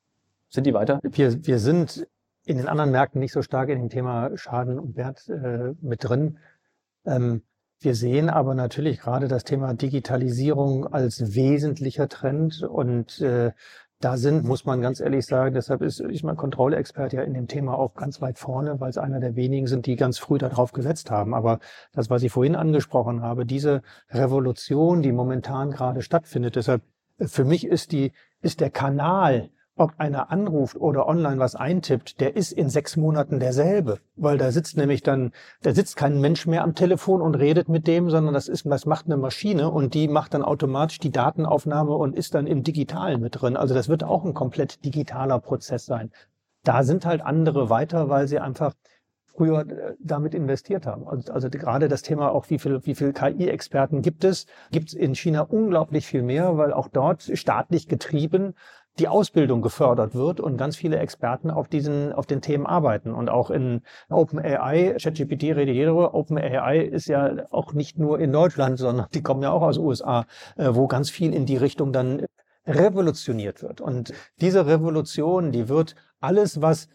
Sind 0.49 0.65
die 0.65 0.73
weiter? 0.73 0.99
Wir, 1.03 1.45
wir 1.45 1.59
sind 1.59 2.07
in 2.45 2.57
den 2.57 2.67
anderen 2.67 2.91
Märkten 2.91 3.19
nicht 3.19 3.31
so 3.31 3.41
stark 3.41 3.69
in 3.69 3.79
dem 3.79 3.89
Thema 3.89 4.35
Schaden 4.35 4.79
und 4.79 4.95
Wert 4.95 5.27
äh, 5.29 5.73
mit 5.81 6.03
drin. 6.03 6.37
Ähm, 7.05 7.43
wir 7.79 7.95
sehen 7.95 8.29
aber 8.29 8.55
natürlich 8.55 8.99
gerade 8.99 9.27
das 9.27 9.43
Thema 9.43 9.73
Digitalisierung 9.73 10.87
als 10.87 11.35
wesentlicher 11.35 12.07
Trend 12.07 12.63
und 12.63 13.19
äh, 13.19 13.51
da 13.99 14.17
sind, 14.17 14.43
muss 14.43 14.65
man 14.65 14.81
ganz 14.81 14.99
ehrlich 14.99 15.25
sagen, 15.25 15.53
deshalb 15.53 15.81
ist 15.81 16.01
ich 16.01 16.23
mein 16.23 16.35
Kontrollexperte 16.35 17.17
ja 17.17 17.23
in 17.23 17.33
dem 17.33 17.47
Thema 17.47 17.77
auch 17.77 17.93
ganz 17.93 18.21
weit 18.21 18.37
vorne, 18.37 18.79
weil 18.81 18.89
es 18.89 18.97
einer 18.97 19.21
der 19.21 19.35
wenigen 19.35 19.67
sind, 19.67 19.85
die 19.85 19.95
ganz 19.95 20.17
früh 20.17 20.37
darauf 20.37 20.73
gesetzt 20.73 21.09
haben. 21.09 21.33
Aber 21.33 21.59
das, 21.93 22.09
was 22.09 22.23
ich 22.23 22.31
vorhin 22.31 22.55
angesprochen 22.55 23.21
habe, 23.21 23.45
diese 23.45 23.81
Revolution, 24.09 25.01
die 25.01 25.13
momentan 25.13 25.71
gerade 25.71 26.01
stattfindet, 26.01 26.57
deshalb 26.57 26.81
für 27.19 27.45
mich 27.45 27.65
ist 27.65 27.91
die, 27.91 28.11
ist 28.41 28.59
der 28.59 28.69
Kanal, 28.69 29.49
ob 29.75 29.93
einer 29.97 30.31
anruft 30.31 30.75
oder 30.75 31.07
online 31.07 31.39
was 31.39 31.55
eintippt, 31.55 32.19
der 32.19 32.35
ist 32.35 32.51
in 32.51 32.69
sechs 32.69 32.95
Monaten 32.95 33.39
derselbe, 33.39 33.99
weil 34.15 34.37
da 34.37 34.51
sitzt 34.51 34.77
nämlich 34.77 35.01
dann, 35.01 35.31
da 35.63 35.73
sitzt 35.73 35.97
kein 35.97 36.21
Mensch 36.21 36.45
mehr 36.45 36.63
am 36.63 36.75
Telefon 36.75 37.21
und 37.21 37.35
redet 37.35 37.69
mit 37.69 37.87
dem, 37.87 38.09
sondern 38.09 38.35
das 38.35 38.47
ist, 38.47 38.65
das 38.67 38.85
macht 38.85 39.07
eine 39.07 39.17
Maschine 39.17 39.71
und 39.71 39.95
die 39.95 40.07
macht 40.07 40.35
dann 40.35 40.43
automatisch 40.43 40.99
die 40.99 41.11
Datenaufnahme 41.11 41.93
und 41.93 42.15
ist 42.15 42.35
dann 42.35 42.45
im 42.45 42.63
Digitalen 42.63 43.19
mit 43.19 43.41
drin. 43.41 43.57
Also 43.57 43.73
das 43.73 43.89
wird 43.89 44.03
auch 44.03 44.23
ein 44.25 44.35
komplett 44.35 44.85
digitaler 44.85 45.39
Prozess 45.39 45.85
sein. 45.85 46.11
Da 46.63 46.83
sind 46.83 47.05
halt 47.05 47.21
andere 47.21 47.69
weiter, 47.69 48.09
weil 48.09 48.27
sie 48.27 48.39
einfach 48.39 48.73
früher 49.35 49.61
äh, 49.61 49.95
damit 49.99 50.33
investiert 50.33 50.85
haben. 50.85 51.07
Also, 51.07 51.33
also 51.33 51.49
gerade 51.49 51.87
das 51.87 52.01
Thema 52.01 52.31
auch, 52.31 52.49
wie 52.49 52.59
viel, 52.59 52.85
wie 52.85 52.95
viel 52.95 53.13
KI-Experten 53.13 54.01
gibt 54.01 54.23
es, 54.23 54.45
gibt 54.71 54.89
es 54.89 54.93
in 54.93 55.15
China 55.15 55.41
unglaublich 55.41 56.05
viel 56.05 56.23
mehr, 56.23 56.57
weil 56.57 56.73
auch 56.73 56.87
dort 56.87 57.23
staatlich 57.33 57.87
getrieben 57.87 58.53
die 58.99 59.07
Ausbildung 59.07 59.61
gefördert 59.61 60.13
wird 60.13 60.39
und 60.39 60.57
ganz 60.57 60.75
viele 60.75 60.99
Experten 60.99 61.49
auf 61.49 61.67
diesen, 61.67 62.13
auf 62.13 62.27
den 62.27 62.41
Themen 62.41 62.67
arbeiten. 62.67 63.13
Und 63.13 63.29
auch 63.29 63.49
in 63.49 63.81
OpenAI, 64.09 64.97
ChatGPT 65.01 65.43
redet 65.55 65.75
jeder 65.75 65.91
darüber, 65.91 66.13
OpenAI 66.13 66.79
ist 66.79 67.07
ja 67.07 67.47
auch 67.49 67.73
nicht 67.73 67.97
nur 67.97 68.19
in 68.19 68.31
Deutschland, 68.31 68.77
sondern 68.77 69.07
die 69.13 69.23
kommen 69.23 69.41
ja 69.41 69.51
auch 69.51 69.63
aus 69.63 69.79
USA, 69.79 70.25
äh, 70.57 70.69
wo 70.71 70.87
ganz 70.87 71.09
viel 71.09 71.33
in 71.33 71.45
die 71.45 71.57
Richtung 71.57 71.91
dann 71.91 72.25
revolutioniert 72.67 73.63
wird. 73.63 73.81
Und 73.81 74.13
diese 74.39 74.67
Revolution, 74.67 75.51
die 75.51 75.69
wird 75.69 75.95
alles, 76.19 76.61
was 76.61 76.87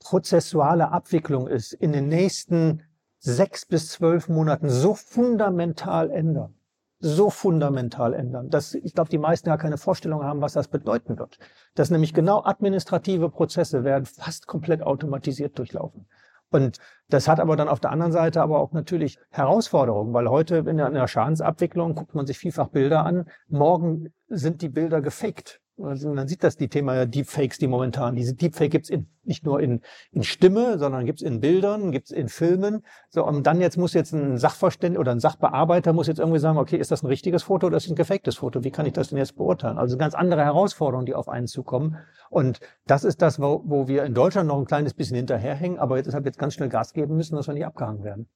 prozessuale 0.00 0.90
Abwicklung 0.90 1.46
ist, 1.46 1.72
in 1.72 1.92
den 1.92 2.08
nächsten 2.08 2.82
sechs 3.18 3.66
bis 3.66 3.88
zwölf 3.90 4.28
Monaten 4.28 4.68
so 4.68 4.94
fundamental 4.94 6.10
ändern 6.10 6.54
so 7.00 7.30
fundamental 7.30 8.12
ändern, 8.12 8.50
dass 8.50 8.74
ich 8.74 8.94
glaube, 8.94 9.08
die 9.08 9.18
meisten 9.18 9.48
ja 9.48 9.56
keine 9.56 9.78
Vorstellung 9.78 10.22
haben, 10.22 10.42
was 10.42 10.52
das 10.52 10.68
bedeuten 10.68 11.18
wird. 11.18 11.38
Dass 11.74 11.90
nämlich 11.90 12.12
genau 12.12 12.44
administrative 12.44 13.30
Prozesse 13.30 13.84
werden 13.84 14.04
fast 14.04 14.46
komplett 14.46 14.82
automatisiert 14.82 15.58
durchlaufen. 15.58 16.06
Und 16.50 16.78
das 17.08 17.26
hat 17.26 17.40
aber 17.40 17.56
dann 17.56 17.68
auf 17.68 17.80
der 17.80 17.90
anderen 17.90 18.12
Seite 18.12 18.42
aber 18.42 18.58
auch 18.58 18.72
natürlich 18.72 19.18
Herausforderungen, 19.30 20.12
weil 20.12 20.28
heute 20.28 20.56
in 20.58 20.76
der 20.76 21.08
Schadensabwicklung 21.08 21.94
guckt 21.94 22.14
man 22.14 22.26
sich 22.26 22.38
vielfach 22.38 22.68
Bilder 22.68 23.06
an. 23.06 23.30
Morgen 23.48 24.12
sind 24.28 24.60
die 24.60 24.68
Bilder 24.68 25.00
gefaked. 25.00 25.60
Also 25.82 26.12
man 26.12 26.28
sieht 26.28 26.44
das 26.44 26.56
die 26.56 26.68
Thema 26.68 27.06
Deepfakes, 27.06 27.58
die 27.58 27.66
momentan, 27.66 28.14
diese 28.14 28.34
Deepfake 28.34 28.70
gibt's 28.70 28.90
in, 28.90 29.06
nicht 29.24 29.44
nur 29.44 29.60
in, 29.60 29.80
in 30.12 30.22
Stimme, 30.22 30.78
sondern 30.78 31.06
gibt's 31.06 31.22
in 31.22 31.40
Bildern, 31.40 31.90
gibt's 31.90 32.10
in 32.10 32.28
Filmen. 32.28 32.84
So, 33.08 33.24
und 33.24 33.46
dann 33.46 33.60
jetzt 33.60 33.76
muss 33.76 33.94
jetzt 33.94 34.12
ein 34.12 34.36
Sachverständnis 34.36 35.00
oder 35.00 35.12
ein 35.12 35.20
Sachbearbeiter 35.20 35.92
muss 35.92 36.06
jetzt 36.06 36.18
irgendwie 36.18 36.38
sagen, 36.38 36.58
okay, 36.58 36.76
ist 36.76 36.90
das 36.90 37.02
ein 37.02 37.06
richtiges 37.06 37.44
Foto 37.44 37.68
oder 37.68 37.76
ist 37.76 37.86
das 37.86 37.92
ein 37.92 37.96
gefaktes 37.96 38.36
Foto? 38.36 38.64
Wie 38.64 38.70
kann 38.70 38.86
ich 38.86 38.92
das 38.92 39.08
denn 39.08 39.18
jetzt 39.18 39.36
beurteilen? 39.36 39.78
Also 39.78 39.96
ganz 39.96 40.14
andere 40.14 40.44
Herausforderungen, 40.44 41.06
die 41.06 41.14
auf 41.14 41.28
einen 41.28 41.46
zukommen. 41.46 41.96
Und 42.28 42.60
das 42.86 43.04
ist 43.04 43.22
das, 43.22 43.40
wo, 43.40 43.62
wo 43.64 43.88
wir 43.88 44.04
in 44.04 44.14
Deutschland 44.14 44.48
noch 44.48 44.58
ein 44.58 44.66
kleines 44.66 44.94
bisschen 44.94 45.16
hinterherhängen, 45.16 45.78
aber 45.78 45.96
jetzt 45.96 46.06
deshalb 46.06 46.26
jetzt 46.26 46.38
ganz 46.38 46.54
schnell 46.54 46.68
Gas 46.68 46.92
geben 46.92 47.16
müssen, 47.16 47.36
dass 47.36 47.46
wir 47.46 47.54
nicht 47.54 47.66
abgehangen 47.66 48.04
werden 48.04 48.28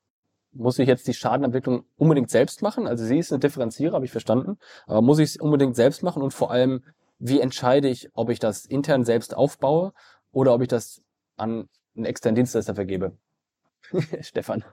muss 0.57 0.78
ich 0.78 0.87
jetzt 0.87 1.09
die 1.09 1.14
Schadenabwicklung 1.14 1.85
unbedingt 1.96 2.30
selbst 2.30 2.62
machen? 2.62 2.87
Also 2.87 3.04
sie 3.04 3.18
ist 3.18 3.33
eine 3.33 3.40
Differenzierer, 3.40 3.94
habe 3.94 4.04
ich 4.04 4.12
verstanden. 4.12 4.57
Aber 4.87 5.02
muss 5.02 5.18
ich 5.18 5.30
es 5.30 5.37
unbedingt 5.37 5.74
selbst 5.76 6.04
machen 6.04 6.22
und 6.22 6.33
vor 6.33 6.52
allem 6.52 6.83
wie 7.18 7.40
entscheide 7.40 7.88
ich, 7.88 8.09
ob 8.14 8.31
ich 8.31 8.38
das 8.38 8.64
intern 8.64 9.05
selbst 9.05 9.37
aufbaue 9.37 9.92
oder 10.33 10.55
ob 10.55 10.62
ich 10.62 10.68
das 10.68 11.03
an 11.37 11.68
einen 11.96 12.05
externen 12.07 12.37
Dienstleister 12.37 12.74
vergebe? 12.74 13.16
Stefan. 14.20 14.64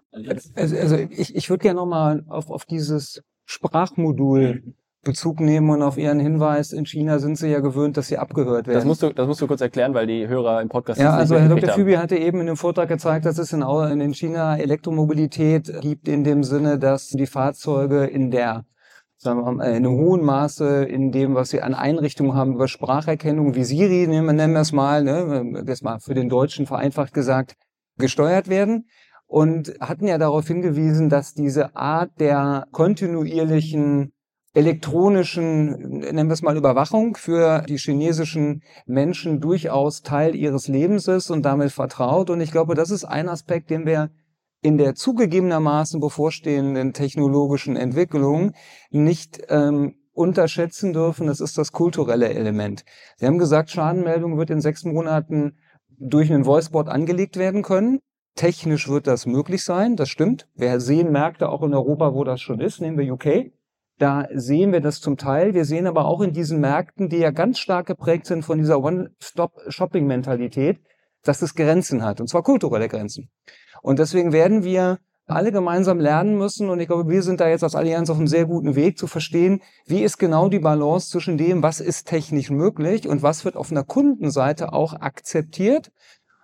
Also, 0.55 0.77
also 0.77 0.95
ich, 0.95 1.35
ich 1.35 1.49
würde 1.49 1.63
gerne 1.63 1.79
nochmal 1.79 2.23
auf, 2.27 2.49
auf 2.49 2.65
dieses 2.65 3.21
Sprachmodul 3.45 4.73
Bezug 5.03 5.39
nehmen 5.39 5.69
und 5.71 5.81
auf 5.81 5.97
Ihren 5.97 6.19
Hinweis, 6.19 6.73
in 6.73 6.85
China 6.85 7.17
sind 7.17 7.35
Sie 7.35 7.49
ja 7.49 7.59
gewöhnt, 7.59 7.97
dass 7.97 8.07
Sie 8.07 8.19
abgehört 8.19 8.67
werden. 8.67 8.77
Das 8.77 8.85
musst, 8.85 9.01
du, 9.01 9.11
das 9.11 9.27
musst 9.27 9.41
du 9.41 9.47
kurz 9.47 9.61
erklären, 9.61 9.95
weil 9.95 10.05
die 10.05 10.27
Hörer 10.27 10.61
im 10.61 10.69
Podcast 10.69 11.01
ja, 11.01 11.15
also 11.15 11.37
Herr 11.37 11.49
Dr. 11.49 11.69
Fübi 11.69 11.93
hatte 11.93 12.17
eben 12.17 12.39
in 12.39 12.45
dem 12.45 12.55
Vortrag 12.55 12.87
gezeigt, 12.87 13.25
dass 13.25 13.39
es 13.39 13.51
in, 13.51 13.63
in 13.63 14.13
China 14.13 14.57
Elektromobilität 14.57 15.81
gibt 15.81 16.07
in 16.07 16.23
dem 16.23 16.43
Sinne, 16.43 16.77
dass 16.77 17.09
die 17.09 17.25
Fahrzeuge 17.25 18.05
in 18.05 18.29
der 18.29 18.65
sagen 19.21 19.57
wir 19.57 19.65
in 19.65 19.87
hohen 19.87 20.23
Maße 20.23 20.83
in 20.83 21.11
dem, 21.11 21.35
was 21.35 21.51
sie 21.51 21.61
an 21.61 21.75
Einrichtungen 21.75 22.33
haben 22.33 22.55
über 22.55 22.67
Spracherkennung, 22.67 23.53
wie 23.53 23.63
Siri, 23.63 24.07
nennen 24.07 24.53
wir 24.53 24.61
es 24.61 24.71
mal, 24.71 25.03
ne, 25.03 25.63
das 25.63 25.83
mal 25.83 25.99
für 25.99 26.15
den 26.15 26.27
Deutschen 26.27 26.65
vereinfacht 26.65 27.13
gesagt, 27.13 27.55
gesteuert 27.97 28.49
werden 28.49 28.87
und 29.27 29.75
hatten 29.79 30.07
ja 30.07 30.17
darauf 30.17 30.47
hingewiesen, 30.47 31.09
dass 31.09 31.35
diese 31.35 31.75
Art 31.75 32.19
der 32.19 32.65
kontinuierlichen 32.71 34.11
elektronischen, 34.53 35.99
nennen 35.99 36.27
wir 36.27 36.33
es 36.33 36.41
mal 36.41 36.57
Überwachung 36.57 37.15
für 37.15 37.61
die 37.69 37.77
chinesischen 37.77 38.63
Menschen 38.85 39.39
durchaus 39.39 40.01
Teil 40.01 40.35
ihres 40.35 40.67
Lebens 40.67 41.07
ist 41.07 41.29
und 41.29 41.43
damit 41.43 41.71
vertraut. 41.71 42.29
Und 42.29 42.41
ich 42.41 42.51
glaube, 42.51 42.73
das 42.73 42.89
ist 42.89 43.05
ein 43.05 43.29
Aspekt, 43.29 43.69
den 43.69 43.85
wir 43.85 44.09
in 44.61 44.77
der 44.77 44.95
zugegebenermaßen 44.95 45.99
bevorstehenden 45.99 46.93
technologischen 46.93 47.75
Entwicklung 47.75 48.53
nicht 48.91 49.41
ähm, 49.49 49.95
unterschätzen 50.13 50.93
dürfen. 50.93 51.27
Das 51.27 51.39
ist 51.39 51.57
das 51.57 51.71
kulturelle 51.71 52.29
Element. 52.29 52.83
Sie 53.17 53.25
haben 53.25 53.39
gesagt, 53.39 53.71
Schadenmeldung 53.71 54.37
wird 54.37 54.49
in 54.49 54.61
sechs 54.61 54.83
Monaten 54.83 55.57
durch 55.97 56.31
einen 56.31 56.45
Voicebot 56.45 56.89
angelegt 56.89 57.37
werden 57.37 57.63
können. 57.63 57.99
Technisch 58.35 58.87
wird 58.87 59.07
das 59.07 59.25
möglich 59.25 59.63
sein, 59.63 59.95
das 59.95 60.09
stimmt. 60.09 60.47
Wir 60.55 60.79
sehen 60.79 61.11
Märkte 61.11 61.49
auch 61.49 61.63
in 61.63 61.73
Europa, 61.73 62.13
wo 62.13 62.23
das 62.23 62.39
schon 62.39 62.61
ist, 62.61 62.79
nehmen 62.81 62.97
wir 62.97 63.13
UK. 63.13 63.51
Da 63.97 64.27
sehen 64.33 64.71
wir 64.71 64.79
das 64.79 65.01
zum 65.01 65.17
Teil. 65.17 65.53
Wir 65.53 65.65
sehen 65.65 65.85
aber 65.85 66.05
auch 66.05 66.21
in 66.21 66.31
diesen 66.31 66.59
Märkten, 66.59 67.09
die 67.09 67.17
ja 67.17 67.29
ganz 67.31 67.59
stark 67.59 67.85
geprägt 67.85 68.25
sind 68.25 68.43
von 68.43 68.57
dieser 68.57 68.81
One-Stop-Shopping-Mentalität, 68.81 70.79
dass 71.23 71.41
es 71.41 71.55
Grenzen 71.55 72.03
hat, 72.03 72.21
und 72.21 72.27
zwar 72.27 72.43
kulturelle 72.43 72.87
Grenzen. 72.87 73.29
Und 73.81 73.99
deswegen 73.99 74.31
werden 74.31 74.63
wir 74.63 74.99
alle 75.27 75.51
gemeinsam 75.51 75.99
lernen 75.99 76.37
müssen, 76.37 76.69
und 76.69 76.79
ich 76.79 76.87
glaube, 76.87 77.09
wir 77.09 77.23
sind 77.23 77.39
da 77.39 77.47
jetzt 77.47 77.63
als 77.63 77.75
Allianz 77.75 78.09
auf 78.09 78.17
einem 78.17 78.27
sehr 78.27 78.45
guten 78.45 78.75
Weg 78.75 78.97
zu 78.97 79.07
verstehen, 79.07 79.61
wie 79.85 80.03
ist 80.03 80.17
genau 80.17 80.49
die 80.49 80.59
Balance 80.59 81.09
zwischen 81.09 81.37
dem, 81.37 81.63
was 81.63 81.79
ist 81.79 82.07
technisch 82.07 82.49
möglich 82.49 83.07
und 83.07 83.23
was 83.23 83.45
wird 83.45 83.55
auf 83.55 83.71
einer 83.71 83.83
Kundenseite 83.83 84.73
auch 84.73 84.93
akzeptiert. 84.93 85.91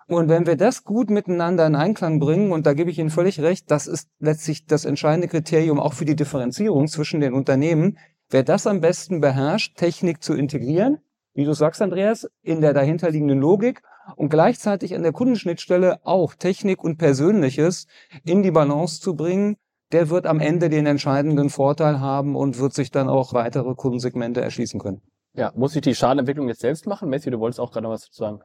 Und 0.07 0.29
wenn 0.29 0.45
wir 0.45 0.55
das 0.55 0.85
gut 0.85 1.09
miteinander 1.09 1.67
in 1.67 1.75
Einklang 1.75 2.19
bringen, 2.19 2.53
und 2.53 2.65
da 2.65 2.73
gebe 2.73 2.89
ich 2.89 2.97
Ihnen 2.97 3.09
völlig 3.09 3.41
recht, 3.41 3.69
das 3.69 3.87
ist 3.87 4.09
letztlich 4.19 4.65
das 4.65 4.85
entscheidende 4.85 5.27
Kriterium 5.27 5.79
auch 5.79 5.93
für 5.93 6.05
die 6.05 6.15
Differenzierung 6.15 6.87
zwischen 6.87 7.19
den 7.19 7.33
Unternehmen, 7.33 7.97
wer 8.29 8.43
das 8.43 8.67
am 8.67 8.79
besten 8.79 9.19
beherrscht, 9.19 9.77
Technik 9.77 10.23
zu 10.23 10.33
integrieren, 10.33 10.99
wie 11.33 11.43
du 11.43 11.53
sagst, 11.53 11.81
Andreas, 11.81 12.29
in 12.41 12.61
der 12.61 12.73
dahinterliegenden 12.73 13.39
Logik 13.39 13.81
und 14.15 14.29
gleichzeitig 14.29 14.95
an 14.95 15.03
der 15.03 15.11
Kundenschnittstelle 15.11 15.99
auch 16.05 16.33
Technik 16.33 16.83
und 16.83 16.97
Persönliches 16.97 17.87
in 18.23 18.43
die 18.43 18.51
Balance 18.51 19.01
zu 19.01 19.15
bringen, 19.15 19.57
der 19.91 20.09
wird 20.09 20.25
am 20.25 20.39
Ende 20.39 20.69
den 20.69 20.85
entscheidenden 20.85 21.49
Vorteil 21.49 21.99
haben 21.99 22.35
und 22.35 22.59
wird 22.59 22.73
sich 22.73 22.91
dann 22.91 23.09
auch 23.09 23.33
weitere 23.33 23.73
Kundensegmente 23.75 24.41
erschließen 24.41 24.79
können. 24.79 25.01
Ja, 25.33 25.51
muss 25.55 25.75
ich 25.75 25.81
die 25.81 25.95
Schadenentwicklung 25.95 26.47
jetzt 26.47 26.61
selbst 26.61 26.87
machen? 26.87 27.09
Messi, 27.09 27.29
du 27.29 27.39
wolltest 27.39 27.59
auch 27.59 27.71
gerade 27.71 27.83
noch 27.83 27.91
was 27.91 28.01
dazu 28.01 28.23
sagen. 28.23 28.41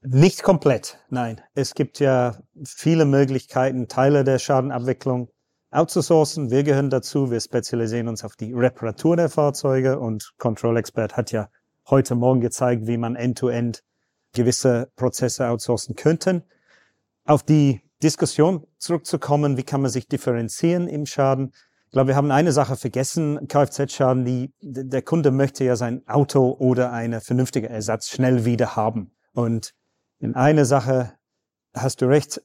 Nicht 0.00 0.42
komplett, 0.42 0.98
nein. 1.10 1.40
Es 1.54 1.74
gibt 1.74 1.98
ja 1.98 2.36
viele 2.64 3.04
Möglichkeiten, 3.04 3.88
Teile 3.88 4.24
der 4.24 4.38
Schadenabwicklung 4.38 5.28
outzusourcen. 5.70 6.50
Wir 6.50 6.62
gehören 6.62 6.90
dazu. 6.90 7.30
Wir 7.30 7.40
spezialisieren 7.40 8.08
uns 8.08 8.24
auf 8.24 8.36
die 8.36 8.52
Reparatur 8.52 9.16
der 9.16 9.28
Fahrzeuge 9.28 9.98
und 9.98 10.32
Control 10.38 10.76
Expert 10.76 11.16
hat 11.16 11.32
ja 11.32 11.48
heute 11.88 12.14
Morgen 12.14 12.40
gezeigt, 12.40 12.86
wie 12.86 12.96
man 12.96 13.16
end-to-end 13.16 13.82
gewisse 14.38 14.90
Prozesse 14.96 15.48
outsourcen 15.48 15.96
könnte. 15.96 16.42
Auf 17.24 17.42
die 17.42 17.82
Diskussion 18.02 18.66
zurückzukommen, 18.78 19.56
wie 19.56 19.64
kann 19.64 19.82
man 19.82 19.90
sich 19.90 20.08
differenzieren 20.08 20.88
im 20.88 21.04
Schaden? 21.04 21.52
Ich 21.86 21.92
glaube, 21.92 22.08
wir 22.08 22.16
haben 22.16 22.30
eine 22.30 22.52
Sache 22.52 22.76
vergessen, 22.76 23.48
Kfz-Schaden, 23.48 24.24
die, 24.24 24.52
der 24.60 25.02
Kunde 25.02 25.30
möchte 25.30 25.64
ja 25.64 25.74
sein 25.74 26.06
Auto 26.06 26.56
oder 26.58 26.92
eine 26.92 27.20
vernünftige 27.20 27.68
Ersatz 27.68 28.08
schnell 28.08 28.44
wieder 28.44 28.76
haben. 28.76 29.12
Und 29.32 29.74
in 30.18 30.34
einer 30.34 30.64
Sache 30.64 31.14
hast 31.74 32.00
du 32.00 32.06
recht, 32.06 32.42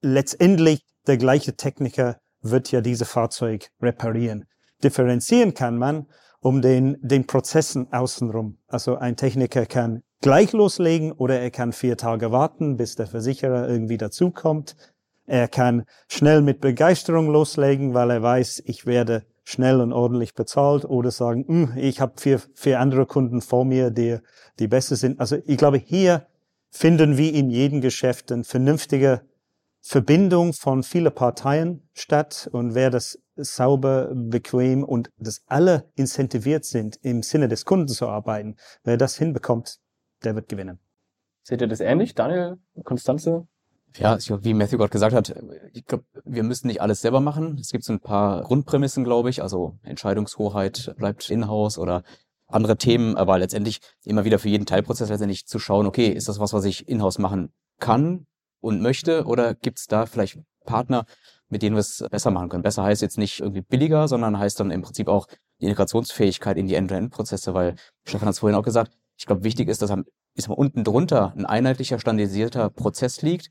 letztendlich 0.00 0.84
der 1.06 1.18
gleiche 1.18 1.56
Techniker 1.56 2.18
wird 2.40 2.70
ja 2.70 2.80
diese 2.80 3.04
Fahrzeug 3.04 3.70
reparieren. 3.80 4.46
Differenzieren 4.82 5.54
kann 5.54 5.76
man 5.76 6.06
um 6.40 6.62
den, 6.62 6.96
den 7.00 7.26
Prozessen 7.26 7.92
außenrum. 7.92 8.58
Also 8.68 8.96
ein 8.96 9.16
Techniker 9.16 9.66
kann 9.66 10.02
gleich 10.20 10.52
loslegen 10.52 11.12
oder 11.12 11.40
er 11.40 11.50
kann 11.50 11.72
vier 11.72 11.96
Tage 11.96 12.32
warten, 12.32 12.76
bis 12.76 12.96
der 12.96 13.06
Versicherer 13.06 13.68
irgendwie 13.68 13.98
dazukommt. 13.98 14.76
Er 15.26 15.48
kann 15.48 15.84
schnell 16.08 16.42
mit 16.42 16.60
Begeisterung 16.60 17.30
loslegen, 17.30 17.94
weil 17.94 18.10
er 18.10 18.22
weiß, 18.22 18.62
ich 18.66 18.86
werde 18.86 19.24
schnell 19.44 19.80
und 19.80 19.92
ordentlich 19.92 20.34
bezahlt 20.34 20.84
oder 20.84 21.10
sagen, 21.10 21.44
"Hm, 21.46 21.72
ich 21.76 22.00
habe 22.00 22.14
vier, 22.16 22.40
vier 22.54 22.80
andere 22.80 23.06
Kunden 23.06 23.40
vor 23.40 23.64
mir, 23.64 23.90
die, 23.90 24.18
die 24.58 24.68
besser 24.68 24.96
sind. 24.96 25.20
Also 25.20 25.36
ich 25.46 25.56
glaube, 25.56 25.78
hier 25.78 26.26
finden 26.70 27.16
wie 27.16 27.30
in 27.30 27.50
jedem 27.50 27.80
Geschäft 27.80 28.30
eine 28.32 28.44
vernünftige 28.44 29.22
Verbindung 29.80 30.52
von 30.52 30.82
vielen 30.82 31.14
Parteien 31.14 31.88
statt 31.94 32.48
und 32.52 32.74
wer 32.74 32.90
das 32.90 33.18
sauber, 33.36 34.10
bequem 34.14 34.84
und 34.84 35.10
dass 35.16 35.42
alle 35.46 35.90
incentiviert 35.94 36.64
sind, 36.64 36.98
im 37.02 37.22
Sinne 37.22 37.48
des 37.48 37.64
Kunden 37.64 37.88
zu 37.88 38.08
arbeiten, 38.08 38.56
wer 38.84 38.96
das 38.96 39.16
hinbekommt, 39.16 39.78
der 40.24 40.34
wird 40.34 40.48
gewinnen. 40.48 40.78
Seht 41.42 41.60
ihr 41.60 41.68
das 41.68 41.80
ähnlich? 41.80 42.14
Daniel, 42.14 42.58
Konstanze? 42.84 43.46
Ja, 43.96 44.16
ich 44.16 44.30
wie 44.30 44.54
Matthew 44.54 44.76
gerade 44.76 44.90
gesagt 44.90 45.14
hat, 45.14 45.34
ich 45.72 45.84
glaube, 45.86 46.04
wir 46.24 46.42
müssen 46.42 46.66
nicht 46.66 46.82
alles 46.82 47.00
selber 47.00 47.20
machen. 47.20 47.56
Es 47.58 47.70
gibt 47.70 47.84
so 47.84 47.92
ein 47.92 48.00
paar 48.00 48.42
Grundprämissen, 48.42 49.02
glaube 49.02 49.30
ich. 49.30 49.42
Also 49.42 49.78
Entscheidungshoheit 49.82 50.94
bleibt 50.98 51.30
in-house 51.30 51.78
oder 51.78 52.02
andere 52.46 52.76
Themen, 52.76 53.16
aber 53.16 53.38
letztendlich 53.38 53.80
immer 54.04 54.24
wieder 54.24 54.38
für 54.38 54.48
jeden 54.48 54.66
Teilprozess 54.66 55.08
letztendlich 55.08 55.46
zu 55.46 55.58
schauen, 55.58 55.86
okay, 55.86 56.08
ist 56.08 56.28
das 56.28 56.38
was, 56.38 56.52
was 56.52 56.64
ich 56.64 56.88
in-house 56.88 57.18
machen 57.18 57.52
kann 57.78 58.26
und 58.60 58.80
möchte 58.80 59.24
oder 59.24 59.54
gibt 59.54 59.78
es 59.78 59.86
da 59.86 60.06
vielleicht 60.06 60.38
Partner, 60.64 61.04
mit 61.48 61.62
denen 61.62 61.76
wir 61.76 61.80
es 61.80 62.04
besser 62.10 62.30
machen 62.30 62.48
können? 62.48 62.62
Besser 62.62 62.82
heißt 62.82 63.02
jetzt 63.02 63.18
nicht 63.18 63.40
irgendwie 63.40 63.62
billiger, 63.62 64.08
sondern 64.08 64.38
heißt 64.38 64.60
dann 64.60 64.70
im 64.70 64.82
Prinzip 64.82 65.08
auch 65.08 65.26
die 65.60 65.64
Integrationsfähigkeit 65.64 66.56
in 66.56 66.66
die 66.66 66.74
End-to-End-Prozesse, 66.74 67.54
weil 67.54 67.74
Stefan 68.04 68.28
hat 68.28 68.34
es 68.34 68.38
vorhin 68.40 68.58
auch 68.58 68.64
gesagt, 68.64 68.92
ich 69.18 69.26
glaube, 69.26 69.44
wichtig 69.44 69.68
ist, 69.68 69.82
dass 69.82 69.90
am, 69.90 70.04
ist 70.34 70.48
mal 70.48 70.54
unten 70.54 70.84
drunter 70.84 71.34
ein 71.36 71.44
einheitlicher, 71.44 71.98
standardisierter 71.98 72.70
Prozess 72.70 73.20
liegt, 73.22 73.50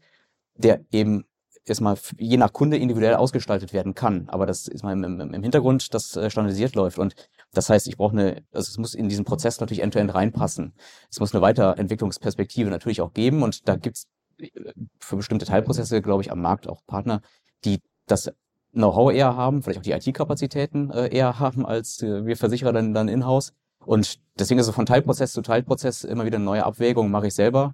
der 0.56 0.82
eben 0.92 1.26
erstmal 1.66 1.98
je 2.18 2.38
nach 2.38 2.54
Kunde 2.54 2.78
individuell 2.78 3.16
ausgestaltet 3.16 3.74
werden 3.74 3.94
kann. 3.94 4.30
Aber 4.30 4.46
das 4.46 4.68
ist 4.68 4.84
mal 4.84 4.94
im, 4.94 5.04
im, 5.04 5.34
im 5.34 5.44
Hintergrund, 5.44 5.94
das 5.94 6.16
äh, 6.16 6.30
standardisiert 6.30 6.76
läuft. 6.76 6.98
Und 6.98 7.16
das 7.52 7.70
heißt, 7.70 7.88
ich 7.88 7.98
brauche 7.98 8.14
eine, 8.14 8.44
also 8.52 8.70
es 8.70 8.78
muss 8.78 8.94
in 8.94 9.10
diesen 9.10 9.26
Prozess 9.26 9.60
natürlich 9.60 9.84
end-to-end 9.84 10.14
reinpassen. 10.14 10.74
Es 11.12 11.20
muss 11.20 11.34
eine 11.34 11.42
Weiterentwicklungsperspektive 11.42 12.70
natürlich 12.70 13.02
auch 13.02 13.14
geben. 13.14 13.44
Und 13.44 13.68
da 13.68 13.76
gibt's 13.76 14.08
für 15.00 15.18
bestimmte 15.18 15.46
Teilprozesse, 15.46 16.02
glaube 16.02 16.22
ich, 16.22 16.32
am 16.32 16.42
Markt 16.42 16.70
auch 16.70 16.86
Partner, 16.86 17.22
die 17.66 17.82
das 18.06 18.32
Know-how 18.72 19.12
eher 19.12 19.36
haben, 19.36 19.64
vielleicht 19.64 19.80
auch 19.80 19.84
die 19.84 19.92
IT-Kapazitäten 19.92 20.92
äh, 20.92 21.08
eher 21.08 21.40
haben 21.40 21.66
als 21.66 22.02
äh, 22.04 22.26
wir 22.26 22.38
Versicherer 22.38 22.74
dann, 22.74 22.94
dann 22.94 23.08
in-house. 23.08 23.54
Und 23.88 24.20
deswegen 24.38 24.60
ist 24.60 24.68
es 24.68 24.76
von 24.76 24.86
Teilprozess 24.86 25.32
zu 25.32 25.42
Teilprozess 25.42 26.04
immer 26.04 26.26
wieder 26.26 26.36
eine 26.36 26.46
neue 26.46 26.66
Abwägung. 26.66 27.10
Mache 27.10 27.28
ich 27.28 27.34
selber 27.34 27.74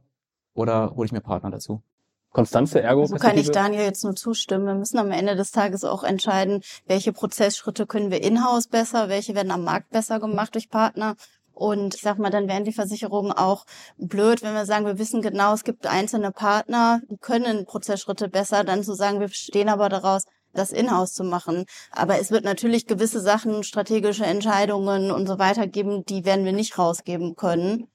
oder 0.53 0.93
hole 0.95 1.07
ich 1.07 1.11
mir 1.11 1.21
Partner 1.21 1.49
dazu? 1.49 1.81
Konstanze, 2.29 2.81
Ergo. 2.81 3.05
So 3.07 3.15
kann 3.15 3.37
ich 3.37 3.49
Daniel 3.49 3.83
jetzt 3.83 4.03
nur 4.03 4.15
zustimmen. 4.15 4.65
Wir 4.65 4.75
müssen 4.75 4.99
am 4.99 5.11
Ende 5.11 5.35
des 5.35 5.51
Tages 5.51 5.83
auch 5.83 6.03
entscheiden, 6.03 6.61
welche 6.85 7.13
Prozessschritte 7.13 7.87
können 7.87 8.11
wir 8.11 8.23
in-house 8.23 8.67
besser, 8.67 9.09
welche 9.09 9.33
werden 9.33 9.51
am 9.51 9.63
Markt 9.63 9.89
besser 9.89 10.19
gemacht 10.19 10.53
durch 10.53 10.69
Partner. 10.69 11.15
Und 11.51 11.95
ich 11.95 12.01
sag 12.01 12.19
mal, 12.19 12.29
dann 12.29 12.47
wären 12.47 12.63
die 12.63 12.73
Versicherungen 12.73 13.31
auch 13.31 13.65
blöd, 13.97 14.43
wenn 14.43 14.53
wir 14.53 14.65
sagen, 14.65 14.85
wir 14.85 14.99
wissen 14.99 15.21
genau, 15.21 15.53
es 15.53 15.63
gibt 15.63 15.87
einzelne 15.87 16.31
Partner, 16.31 17.01
die 17.09 17.17
können 17.17 17.65
Prozessschritte 17.65 18.29
besser, 18.29 18.63
dann 18.63 18.83
zu 18.83 18.93
sagen, 18.93 19.19
wir 19.19 19.29
stehen 19.29 19.69
aber 19.69 19.89
daraus, 19.89 20.25
das 20.53 20.71
in-house 20.71 21.13
zu 21.13 21.23
machen. 21.23 21.65
Aber 21.91 22.19
es 22.19 22.31
wird 22.31 22.43
natürlich 22.43 22.87
gewisse 22.87 23.19
Sachen, 23.19 23.63
strategische 23.63 24.25
Entscheidungen 24.25 25.11
und 25.11 25.27
so 25.27 25.39
weiter 25.39 25.67
geben, 25.67 26.05
die 26.05 26.25
werden 26.25 26.45
wir 26.45 26.53
nicht 26.53 26.77
rausgeben 26.77 27.35
können. 27.35 27.87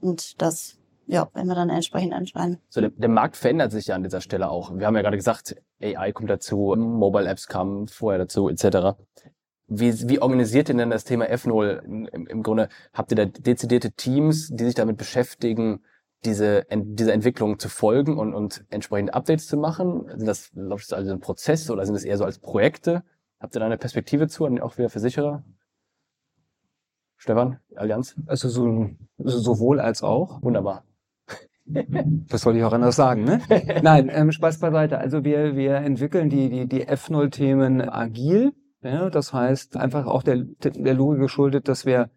Und 0.00 0.40
das, 0.40 0.76
ja, 1.06 1.28
werden 1.34 1.48
wir 1.48 1.54
dann 1.54 1.70
entsprechend 1.70 2.12
entscheiden. 2.12 2.58
So, 2.68 2.80
der, 2.80 2.90
der 2.90 3.08
Markt 3.08 3.36
verändert 3.36 3.72
sich 3.72 3.86
ja 3.88 3.94
an 3.94 4.02
dieser 4.02 4.20
Stelle 4.20 4.50
auch. 4.50 4.76
Wir 4.76 4.86
haben 4.86 4.96
ja 4.96 5.02
gerade 5.02 5.16
gesagt, 5.16 5.56
AI 5.82 6.12
kommt 6.12 6.30
dazu, 6.30 6.74
Mobile 6.76 7.28
Apps 7.28 7.48
kamen 7.48 7.88
vorher 7.88 8.18
dazu, 8.18 8.48
etc. 8.48 8.96
Wie, 9.66 10.08
wie 10.08 10.20
organisiert 10.20 10.68
ihr 10.68 10.76
denn 10.76 10.90
das 10.90 11.04
Thema 11.04 11.24
F0 11.26 11.82
im, 11.82 12.26
im 12.26 12.42
Grunde? 12.42 12.68
Habt 12.92 13.12
ihr 13.12 13.16
da 13.16 13.24
dezidierte 13.24 13.92
Teams, 13.92 14.50
die 14.52 14.64
sich 14.64 14.74
damit 14.74 14.98
beschäftigen, 14.98 15.82
diese, 16.24 16.66
diese 16.70 17.12
Entwicklung 17.12 17.58
zu 17.58 17.68
folgen 17.68 18.18
und, 18.18 18.34
und 18.34 18.64
entsprechend 18.70 19.14
Updates 19.14 19.46
zu 19.46 19.56
machen? 19.56 20.06
Sind 20.16 20.26
das, 20.26 20.50
läuft 20.54 20.84
das 20.84 20.98
also 20.98 21.12
ein 21.12 21.20
Prozess 21.20 21.70
oder 21.70 21.84
sind 21.84 21.94
das 21.94 22.04
eher 22.04 22.18
so 22.18 22.24
als 22.24 22.38
Projekte? 22.38 23.02
Habt 23.40 23.54
ihr 23.56 23.60
da 23.60 23.66
eine 23.66 23.78
Perspektive 23.78 24.28
zu, 24.28 24.46
auch 24.46 24.78
wieder 24.78 24.88
Versicherer? 24.88 25.44
Stefan, 27.16 27.58
Allianz? 27.74 28.16
Also 28.26 28.48
so, 28.48 28.90
sowohl 29.18 29.80
als 29.80 30.02
auch. 30.02 30.42
Wunderbar. 30.42 30.84
Was 32.28 32.42
soll 32.42 32.56
ich 32.56 32.64
auch 32.64 32.72
anders 32.72 32.96
sagen, 32.96 33.24
ne? 33.24 33.40
Nein, 33.82 34.10
ähm, 34.12 34.32
Spaß 34.32 34.58
beiseite. 34.58 34.98
Also 34.98 35.24
wir, 35.24 35.56
wir 35.56 35.76
entwickeln 35.76 36.28
die, 36.28 36.50
die, 36.50 36.66
die 36.66 36.86
F0-Themen 36.86 37.88
agil. 37.88 38.52
Ja, 38.82 39.08
das 39.08 39.32
heißt 39.32 39.78
einfach 39.78 40.06
auch 40.06 40.22
der, 40.22 40.44
der 40.62 40.94
Logik 40.94 41.20
geschuldet, 41.20 41.68
dass 41.68 41.86
wir 41.86 42.10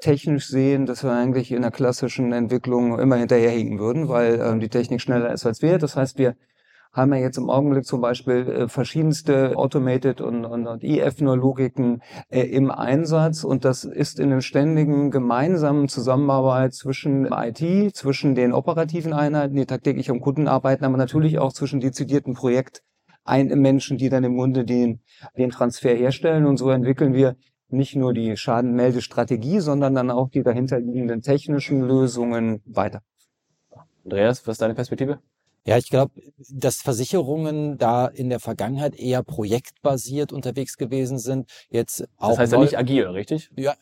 technisch 0.00 0.48
sehen, 0.48 0.86
dass 0.86 1.04
wir 1.04 1.12
eigentlich 1.12 1.52
in 1.52 1.62
der 1.62 1.70
klassischen 1.70 2.32
Entwicklung 2.32 2.98
immer 2.98 3.16
hinterherhinken 3.16 3.78
würden, 3.78 4.08
weil 4.08 4.40
ähm, 4.40 4.60
die 4.60 4.68
Technik 4.68 5.00
schneller 5.00 5.32
ist 5.32 5.46
als 5.46 5.62
wir. 5.62 5.78
Das 5.78 5.96
heißt, 5.96 6.18
wir 6.18 6.36
haben 6.94 7.10
wir 7.10 7.18
jetzt 7.18 7.38
im 7.38 7.50
Augenblick 7.50 7.84
zum 7.84 8.00
Beispiel 8.00 8.48
äh, 8.48 8.68
verschiedenste 8.68 9.56
Automated 9.56 10.20
und, 10.20 10.44
und, 10.44 10.66
und 10.66 10.84
IF-Logiken 10.84 12.02
äh, 12.28 12.42
im 12.42 12.70
Einsatz. 12.70 13.42
Und 13.42 13.64
das 13.64 13.84
ist 13.84 14.20
in 14.20 14.30
einer 14.30 14.40
ständigen 14.40 15.10
gemeinsamen 15.10 15.88
Zusammenarbeit 15.88 16.72
zwischen 16.72 17.26
IT, 17.26 17.96
zwischen 17.96 18.36
den 18.36 18.52
operativen 18.52 19.12
Einheiten, 19.12 19.56
die 19.56 19.66
tagtäglich 19.66 20.10
am 20.10 20.20
Kunden 20.20 20.46
arbeiten, 20.46 20.84
aber 20.84 20.96
natürlich 20.96 21.38
auch 21.40 21.52
zwischen 21.52 21.80
dezidierten 21.80 22.34
Projekt 22.34 22.82
Menschen, 23.26 23.96
die 23.96 24.10
dann 24.10 24.22
im 24.22 24.36
Grunde 24.36 24.64
den, 24.64 25.00
den 25.36 25.50
Transfer 25.50 25.94
herstellen. 25.94 26.46
Und 26.46 26.58
so 26.58 26.70
entwickeln 26.70 27.14
wir 27.14 27.36
nicht 27.68 27.96
nur 27.96 28.12
die 28.14 28.36
Schadenmeldestrategie, 28.36 29.60
sondern 29.60 29.94
dann 29.94 30.10
auch 30.10 30.30
die 30.30 30.42
dahinterliegenden 30.42 31.22
technischen 31.22 31.82
Lösungen 31.82 32.62
weiter. 32.66 33.02
Andreas, 34.04 34.46
was 34.46 34.54
ist 34.54 34.62
deine 34.62 34.74
Perspektive? 34.74 35.20
Ja, 35.66 35.78
ich 35.78 35.88
glaube, 35.88 36.12
dass 36.50 36.82
Versicherungen 36.82 37.78
da 37.78 38.06
in 38.06 38.28
der 38.28 38.38
Vergangenheit 38.38 38.96
eher 38.96 39.22
projektbasiert 39.22 40.30
unterwegs 40.30 40.76
gewesen 40.76 41.18
sind. 41.18 41.48
Jetzt 41.70 42.06
auch 42.18 42.30
das 42.30 42.38
heißt 42.38 42.52
ja 42.52 42.58
nicht 42.58 42.76
agil, 42.76 43.06
richtig? 43.06 43.50
Ja, 43.56 43.74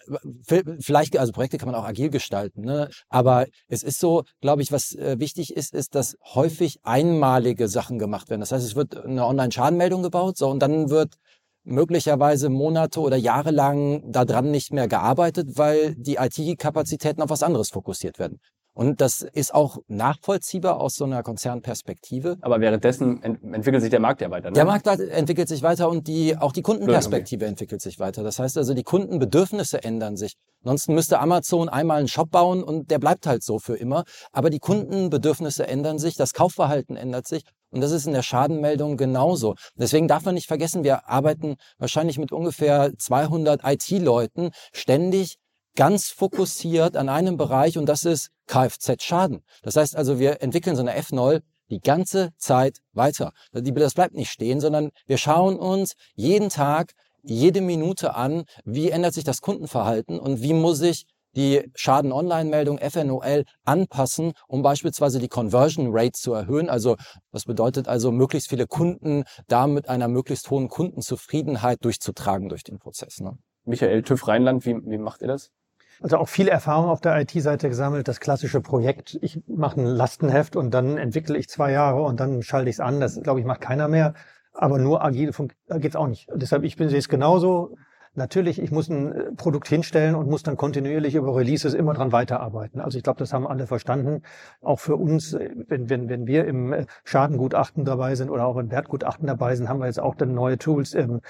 vielleicht, 0.78 1.18
also 1.18 1.32
Projekte 1.32 1.58
kann 1.58 1.68
man 1.68 1.74
auch 1.74 1.84
agil 1.84 2.08
gestalten, 2.08 2.60
ne? 2.60 2.88
Aber 3.08 3.46
es 3.66 3.82
ist 3.82 3.98
so, 3.98 4.22
glaube 4.40 4.62
ich, 4.62 4.70
was 4.70 4.94
äh, 4.94 5.18
wichtig 5.18 5.56
ist, 5.56 5.74
ist, 5.74 5.96
dass 5.96 6.16
häufig 6.34 6.78
einmalige 6.84 7.66
Sachen 7.66 7.98
gemacht 7.98 8.30
werden. 8.30 8.40
Das 8.40 8.52
heißt, 8.52 8.64
es 8.64 8.76
wird 8.76 8.96
eine 8.96 9.26
Online-Schadenmeldung 9.26 10.04
gebaut, 10.04 10.36
so 10.36 10.48
und 10.50 10.60
dann 10.60 10.88
wird 10.88 11.16
möglicherweise 11.64 12.48
Monate 12.48 13.01
oder 13.01 13.16
Jahre 13.16 13.51
lang 13.51 14.11
daran 14.11 14.51
nicht 14.51 14.72
mehr 14.72 14.88
gearbeitet, 14.88 15.57
weil 15.57 15.94
die 15.96 16.16
IT-Kapazitäten 16.16 17.22
auf 17.22 17.31
was 17.31 17.42
anderes 17.42 17.70
fokussiert 17.70 18.18
werden. 18.18 18.38
Und 18.75 19.03
das 19.03 19.20
ist 19.20 19.55
auch 19.55 19.79
nachvollziehbar 19.87 20.81
aus 20.81 20.94
so 20.94 21.05
einer 21.05 21.22
Konzernperspektive. 21.22 22.38
Aber 22.40 22.61
währenddessen 22.61 23.22
ent 23.22 23.42
entwickelt 23.42 23.83
sich 23.83 23.90
der 23.90 24.01
Markt 24.01 24.22
ja 24.22 24.31
weiter. 24.31 24.48
Ne? 24.48 24.55
Der 24.55 24.64
Markt 24.64 24.87
entwickelt 24.87 25.48
sich 25.48 25.62
weiter 25.62 25.90
und 25.90 26.09
die, 26.09 26.38
auch 26.38 26.53
die 26.53 26.62
Kundenperspektive 26.62 27.44
entwickelt 27.44 27.83
sich 27.83 27.98
weiter. 27.98 28.22
Das 28.22 28.38
heißt 28.38 28.57
also, 28.57 28.72
die 28.72 28.83
Kundenbedürfnisse 28.83 29.83
ändern 29.85 30.16
sich. 30.16 30.37
Ansonsten 30.64 30.94
müsste 30.94 31.18
Amazon 31.18 31.68
einmal 31.68 31.98
einen 31.98 32.09
Shop 32.09 32.31
bauen 32.31 32.62
und 32.62 32.90
der 32.90 32.98
bleibt 32.98 33.27
halt 33.27 33.42
so 33.42 33.59
für 33.59 33.77
immer. 33.77 34.05
Aber 34.33 34.48
die 34.48 34.59
Kundenbedürfnisse 34.59 35.66
ändern 35.66 35.98
sich, 35.98 36.16
das 36.16 36.33
Kaufverhalten 36.33 36.96
ändert 36.96 37.29
sich. 37.29 37.42
Und 37.72 37.80
das 37.80 37.90
ist 37.90 38.06
in 38.06 38.12
der 38.12 38.22
Schadenmeldung 38.22 38.96
genauso. 38.96 39.54
Deswegen 39.76 40.06
darf 40.06 40.24
man 40.24 40.35
nicht 40.35 40.46
vergessen, 40.46 40.85
wir 40.85 41.08
arbeiten 41.08 41.56
wahrscheinlich 41.78 42.18
mit 42.18 42.30
ungefähr 42.30 42.92
200 42.96 43.62
IT-Leuten 43.64 44.50
ständig 44.72 45.38
ganz 45.74 46.08
fokussiert 46.08 46.96
an 46.96 47.08
einem 47.08 47.37
Bereich 47.37 47.78
und 47.78 47.87
das 47.87 48.04
ist 48.04 48.28
Kfz-Schaden. 48.46 49.42
Das 49.62 49.76
heißt 49.76 49.96
also, 49.96 50.18
wir 50.18 50.42
entwickeln 50.42 50.76
so 50.76 50.82
eine 50.82 50.96
F0 50.98 51.40
die 51.70 51.80
ganze 51.80 52.30
Zeit 52.37 52.80
weiter. 52.92 53.32
Das 53.52 53.94
bleibt 53.94 54.14
nicht 54.14 54.30
stehen, 54.30 54.61
sondern 54.61 54.90
wir 55.06 55.16
schauen 55.16 55.56
uns 55.56 55.94
jeden 56.14 56.50
Tag, 56.50 56.92
jede 57.22 57.62
Minute 57.62 58.14
an, 58.14 58.44
wie 58.64 58.90
ändert 58.90 59.14
sich 59.14 59.24
das 59.24 59.40
Kundenverhalten 59.40 60.18
und 60.18 60.42
wie 60.42 60.52
muss 60.52 60.82
ich 60.82 61.06
die 61.36 61.70
Schaden-Online-Meldung 61.74 62.78
FNOL 62.78 63.44
anpassen, 63.64 64.32
um 64.46 64.62
beispielsweise 64.62 65.18
die 65.18 65.28
Conversion 65.28 65.88
Rate 65.90 66.12
zu 66.12 66.32
erhöhen. 66.32 66.68
Also 66.68 66.96
das 67.32 67.44
bedeutet 67.44 67.88
also, 67.88 68.12
möglichst 68.12 68.48
viele 68.48 68.66
Kunden 68.66 69.24
da 69.48 69.66
mit 69.66 69.88
einer 69.88 70.08
möglichst 70.08 70.50
hohen 70.50 70.68
Kundenzufriedenheit 70.68 71.84
durchzutragen 71.84 72.48
durch 72.48 72.64
den 72.64 72.78
Prozess. 72.78 73.20
Ne? 73.20 73.38
Michael 73.64 74.02
TÜV 74.02 74.28
Rheinland, 74.28 74.66
wie, 74.66 74.76
wie 74.84 74.98
macht 74.98 75.22
ihr 75.22 75.28
das? 75.28 75.50
Also 76.00 76.16
auch 76.16 76.28
viel 76.28 76.48
Erfahrung 76.48 76.88
auf 76.88 77.00
der 77.00 77.20
IT-Seite 77.20 77.68
gesammelt. 77.68 78.08
Das 78.08 78.18
klassische 78.18 78.60
Projekt, 78.60 79.18
ich 79.22 79.40
mache 79.46 79.80
ein 79.80 79.86
Lastenheft 79.86 80.56
und 80.56 80.72
dann 80.72 80.98
entwickle 80.98 81.38
ich 81.38 81.48
zwei 81.48 81.70
Jahre 81.70 82.02
und 82.02 82.18
dann 82.18 82.42
schalte 82.42 82.68
ich 82.70 82.76
es 82.76 82.80
an. 82.80 83.00
Das, 83.00 83.20
glaube 83.22 83.40
ich, 83.40 83.46
macht 83.46 83.60
keiner 83.60 83.88
mehr. 83.88 84.14
Aber 84.52 84.78
nur 84.78 85.04
agil 85.04 85.32
geht's 85.76 85.96
auch 85.96 86.08
nicht. 86.08 86.28
Deshalb, 86.34 86.64
ich 86.64 86.76
bin 86.76 86.88
sehe 86.88 86.98
es 86.98 87.08
genauso. 87.08 87.76
Natürlich, 88.14 88.61
ich 88.61 88.70
muss 88.70 88.90
ein 88.90 89.12
äh, 89.12 89.33
Produkt 89.33 89.68
hinstellen 89.68 90.14
und 90.14 90.29
muss 90.29 90.42
dann 90.42 90.59
kontinuierlich 90.59 91.14
über 91.14 91.35
Releases 91.35 91.72
immer 91.72 91.94
dran 91.94 92.12
weiterarbeiten. 92.12 92.79
Also 92.79 92.98
ich 92.98 93.05
glaube, 93.05 93.18
das 93.18 93.33
haben 93.33 93.46
alle 93.46 93.66
verstanden. 93.66 94.22
Auch 94.61 94.81
für 94.81 94.96
uns, 94.96 95.33
äh, 95.33 95.48
wenn, 95.68 95.88
wenn, 95.88 96.11
wenn 96.11 96.27
wir 96.27 96.44
im 96.44 96.75
äh, 96.75 96.85
Schadengutachten 97.05 97.87
dabei 97.87 98.14
sind 98.14 98.29
oder 98.29 98.44
auch 98.44 98.59
im 98.59 98.70
Wertgutachten 98.70 99.27
dabei 99.27 99.57
sind, 99.57 99.70
haben 99.70 99.81
wir 99.81 99.87
jetzt 99.87 100.01
auch 100.01 100.14
dann 100.14 100.35
neue 100.35 100.59
Tools, 100.59 100.94
ähm, 100.94 101.22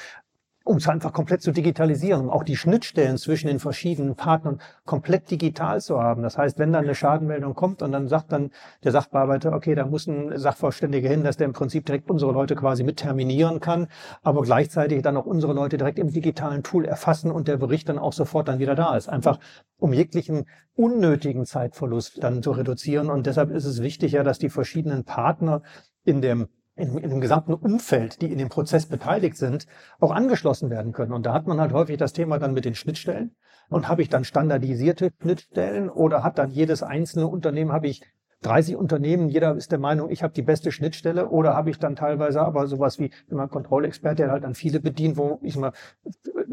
um 0.65 0.77
es 0.77 0.89
einfach 0.89 1.13
komplett 1.13 1.43
zu 1.43 1.53
digitalisieren, 1.53 2.23
um 2.23 2.31
auch 2.31 2.45
die 2.45 2.57
Schnittstellen 2.57 3.19
zwischen 3.19 3.49
den 3.49 3.59
verschiedenen 3.59 4.15
Partnern 4.15 4.61
komplett 4.85 5.31
digital 5.31 5.81
zu 5.81 6.01
haben. 6.01 6.23
Das 6.23 6.39
heißt, 6.39 6.59
wenn 6.59 6.73
dann 6.73 6.85
eine 6.85 6.95
Schadenmeldung 6.95 7.55
kommt 7.55 7.83
und 7.83 7.93
dann 7.93 8.09
sagt 8.09 8.33
dann 8.33 8.51
der 8.85 8.93
Sachbearbeiter, 8.93 9.53
okay, 9.53 9.75
da 9.75 9.87
muss 9.87 10.07
ein 10.07 10.39
Sachverständiger 10.39 11.09
hin, 11.09 11.25
dass 11.25 11.37
der 11.37 11.47
im 11.47 11.53
Prinzip 11.53 11.87
direkt 11.87 12.11
unsere 12.11 12.33
Leute 12.33 12.55
quasi 12.55 12.85
mit 12.85 12.99
terminieren 12.99 13.61
kann, 13.61 13.89
aber 14.23 14.43
gleichzeitig 14.43 15.03
dann 15.03 15.17
auch 15.17 15.27
unsere 15.27 15.53
Leute 15.53 15.77
direkt 15.77 15.99
im 15.99 16.13
digitalen 16.13 16.63
Tool 16.63 16.85
erfassen 16.85 17.31
und 17.31 17.49
der 17.49 17.57
Bericht 17.57 17.89
dann 17.89 17.99
auch 17.99 18.13
sofort 18.13 18.49
dann 18.49 18.59
wieder 18.59 18.75
da 18.75 18.97
ist. 18.97 19.09
Einfach 19.09 19.39
um 19.79 19.93
jeglichen 19.93 20.47
unnötigen 20.75 21.45
Zeitverlust 21.45 22.23
dann 22.23 22.43
zu 22.43 22.53
reduzieren. 22.53 23.11
Und 23.11 23.27
deshalb 23.27 23.51
ist 23.51 23.65
es 23.65 23.83
wichtig 23.83 24.13
ja, 24.13 24.23
dass 24.23 24.39
die 24.39 24.49
verschiedenen 24.49 25.05
Partner 25.05 25.63
in 26.05 26.23
dem 26.23 26.49
in, 26.75 26.97
in 26.99 27.11
dem 27.11 27.21
gesamten 27.21 27.55
Umfeld, 27.55 28.23
die 28.23 28.33
in 28.33 28.39
dem 28.39 28.49
Prozess 28.49 28.87
beteiligt 28.87 29.37
sind, 29.37 29.67
auch 30.01 30.11
angeschlossen 30.11 30.71
werden 30.71 30.93
können. 30.93 31.13
Und 31.13 31.27
da 31.27 31.35
hat 31.35 31.47
man 31.47 31.61
halt 31.61 31.73
häufig 31.73 31.99
das 31.99 32.13
Thema 32.13 32.39
dann 32.39 32.55
mit 32.55 32.65
den 32.65 32.75
Schnittstellen. 32.75 33.35
Und 33.69 33.89
habe 33.89 34.03
ich 34.03 34.09
dann 34.09 34.25
standardisierte 34.25 35.13
Schnittstellen 35.21 35.89
oder 35.89 36.23
hat 36.23 36.39
dann 36.39 36.51
jedes 36.51 36.83
einzelne 36.83 37.27
Unternehmen, 37.27 37.73
habe 37.73 37.89
ich 37.89 38.03
30 38.43 38.77
Unternehmen, 38.77 39.29
jeder 39.29 39.55
ist 39.55 39.71
der 39.71 39.79
Meinung, 39.79 40.11
ich 40.11 40.23
habe 40.23 40.35
die 40.35 40.43
beste 40.43 40.73
Schnittstelle 40.73 41.29
oder 41.29 41.55
habe 41.55 41.71
ich 41.71 41.79
dann 41.79 41.95
teilweise 41.95 42.41
aber 42.41 42.67
sowas 42.67 42.99
wie 42.99 43.13
immer 43.31 43.49
Kontrollexpert, 43.49 44.19
der 44.19 44.31
halt 44.31 44.45
dann 44.45 44.55
viele 44.55 44.81
bedient, 44.81 45.17
wo 45.17 45.39
ich 45.43 45.57
mal 45.57 45.73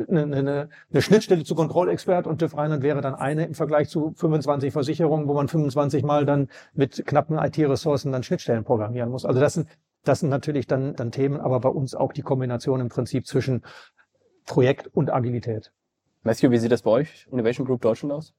eine, 0.08 0.22
eine, 0.22 0.70
eine 0.92 1.02
Schnittstelle 1.02 1.44
zu 1.44 1.56
Kontrollexpert 1.56 2.28
und 2.28 2.38
TÜV 2.38 2.56
Rheinland 2.56 2.84
wäre 2.84 3.02
dann 3.02 3.16
eine 3.16 3.46
im 3.46 3.56
Vergleich 3.56 3.90
zu 3.90 4.14
25 4.16 4.72
Versicherungen, 4.72 5.28
wo 5.28 5.34
man 5.34 5.48
25 5.48 6.04
Mal 6.04 6.26
dann 6.26 6.48
mit 6.74 7.06
knappen 7.06 7.40
IT-Ressourcen 7.40 8.12
dann 8.12 8.24
Schnittstellen 8.24 8.64
programmieren 8.64 9.10
muss. 9.10 9.26
Also 9.26 9.40
das 9.40 9.56
sind 9.56 9.68
das 10.04 10.22
sind 10.22 10.30
natürlich 10.30 10.68
dann, 10.68 10.96
dann 10.96 11.12
Themen, 11.12 11.40
aber 11.40 11.60
bei 11.60 11.70
uns 11.70 11.96
auch 11.96 12.14
die 12.14 12.22
Kombination 12.22 12.80
im 12.80 12.90
Prinzip 12.90 13.28
zwischen 13.28 13.64
Projekt 14.46 14.88
und 14.88 15.12
Agilität. 15.12 15.72
Matthew, 16.24 16.52
wie 16.52 16.58
sieht 16.58 16.72
das 16.72 16.82
bei 16.82 16.92
euch, 16.92 17.28
Innovation 17.32 17.66
Group 17.66 17.82
Deutschland 17.82 18.14
aus? 18.14 18.34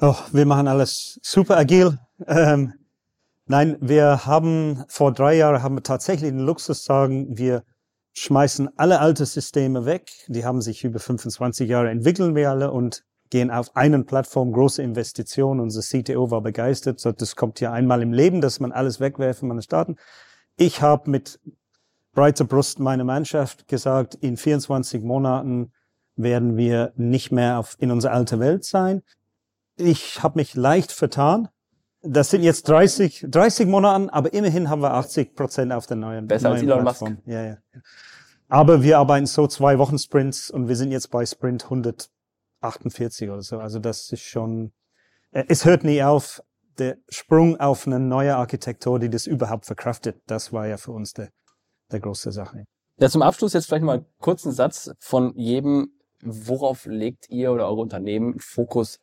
Oh, 0.00 0.16
wir 0.32 0.46
machen 0.46 0.68
alles 0.68 1.18
super 1.22 1.56
agil. 1.56 1.98
Ähm, 2.26 2.72
nein, 3.46 3.76
wir 3.80 4.26
haben 4.26 4.84
vor 4.88 5.12
drei 5.12 5.36
Jahren 5.36 5.62
haben 5.62 5.76
wir 5.76 5.82
tatsächlich 5.82 6.30
den 6.30 6.40
Luxus 6.40 6.80
zu 6.80 6.86
sagen, 6.86 7.38
wir 7.38 7.62
schmeißen 8.14 8.68
alle 8.76 9.00
alte 9.00 9.24
Systeme 9.26 9.86
weg. 9.86 10.10
Die 10.28 10.44
haben 10.44 10.60
sich 10.60 10.84
über 10.84 10.98
25 10.98 11.68
Jahre 11.68 11.90
entwickeln 11.90 12.34
wir 12.34 12.50
alle 12.50 12.72
und 12.72 13.04
gehen 13.32 13.50
auf 13.50 13.74
einen 13.74 14.04
Plattform, 14.04 14.52
große 14.52 14.82
Investitionen. 14.82 15.58
Unser 15.58 15.80
CTO 15.80 16.30
war 16.30 16.42
begeistert. 16.42 17.00
So, 17.00 17.12
das 17.12 17.34
kommt 17.34 17.60
ja 17.60 17.72
einmal 17.72 18.02
im 18.02 18.12
Leben, 18.12 18.42
dass 18.42 18.60
man 18.60 18.72
alles 18.72 19.00
wegwerfen, 19.00 19.48
man 19.48 19.62
starten. 19.62 19.96
Ich 20.56 20.82
habe 20.82 21.10
mit 21.10 21.40
breiter 22.12 22.44
Brust 22.44 22.78
meiner 22.78 23.04
Mannschaft 23.04 23.68
gesagt, 23.68 24.14
in 24.16 24.36
24 24.36 25.02
Monaten 25.02 25.72
werden 26.14 26.58
wir 26.58 26.92
nicht 26.96 27.32
mehr 27.32 27.58
auf, 27.58 27.74
in 27.78 27.90
unserer 27.90 28.12
alten 28.12 28.38
Welt 28.38 28.64
sein. 28.64 29.00
Ich 29.76 30.22
habe 30.22 30.38
mich 30.38 30.54
leicht 30.54 30.92
vertan. 30.92 31.48
Das 32.02 32.28
sind 32.28 32.42
jetzt 32.42 32.68
30, 32.68 33.28
30 33.30 33.66
Monate, 33.66 34.12
aber 34.12 34.34
immerhin 34.34 34.68
haben 34.68 34.82
wir 34.82 34.92
80 34.92 35.34
Prozent 35.34 35.72
auf 35.72 35.86
der 35.86 35.96
neuen, 35.96 36.26
Besser 36.26 36.50
neuen 36.50 36.58
als 36.58 36.62
Elon 36.64 36.82
Plattform. 36.82 37.12
Musk. 37.14 37.26
Ja, 37.26 37.42
ja. 37.44 37.56
Aber 38.48 38.82
wir 38.82 38.98
arbeiten 38.98 39.24
so 39.24 39.46
zwei 39.46 39.78
Wochen 39.78 39.98
Sprints 39.98 40.50
und 40.50 40.68
wir 40.68 40.76
sind 40.76 40.92
jetzt 40.92 41.10
bei 41.10 41.24
Sprint 41.24 41.70
148 42.62 43.30
oder 43.30 43.42
so. 43.42 43.58
Also 43.58 43.78
das 43.78 44.10
ist 44.10 44.22
schon, 44.22 44.72
äh, 45.32 45.44
es 45.48 45.64
hört 45.64 45.84
nie 45.84 46.02
auf. 46.02 46.42
Der 46.78 46.96
Sprung 47.08 47.60
auf 47.60 47.86
eine 47.86 48.00
neue 48.00 48.36
Architektur, 48.36 48.98
die 48.98 49.10
das 49.10 49.26
überhaupt 49.26 49.66
verkraftet, 49.66 50.22
das 50.26 50.54
war 50.54 50.66
ja 50.66 50.78
für 50.78 50.92
uns 50.92 51.12
der, 51.12 51.28
der 51.90 52.00
große 52.00 52.32
Sache. 52.32 52.64
Ja, 52.98 53.10
zum 53.10 53.20
Abschluss 53.20 53.52
jetzt 53.52 53.66
vielleicht 53.66 53.84
mal 53.84 53.98
einen 53.98 54.06
kurzen 54.18 54.52
Satz 54.52 54.90
von 54.98 55.34
jedem. 55.36 55.98
Worauf 56.24 56.86
legt 56.86 57.28
ihr 57.30 57.52
oder 57.52 57.66
eure 57.66 57.80
Unternehmen 57.80 58.38
Fokus 58.38 59.00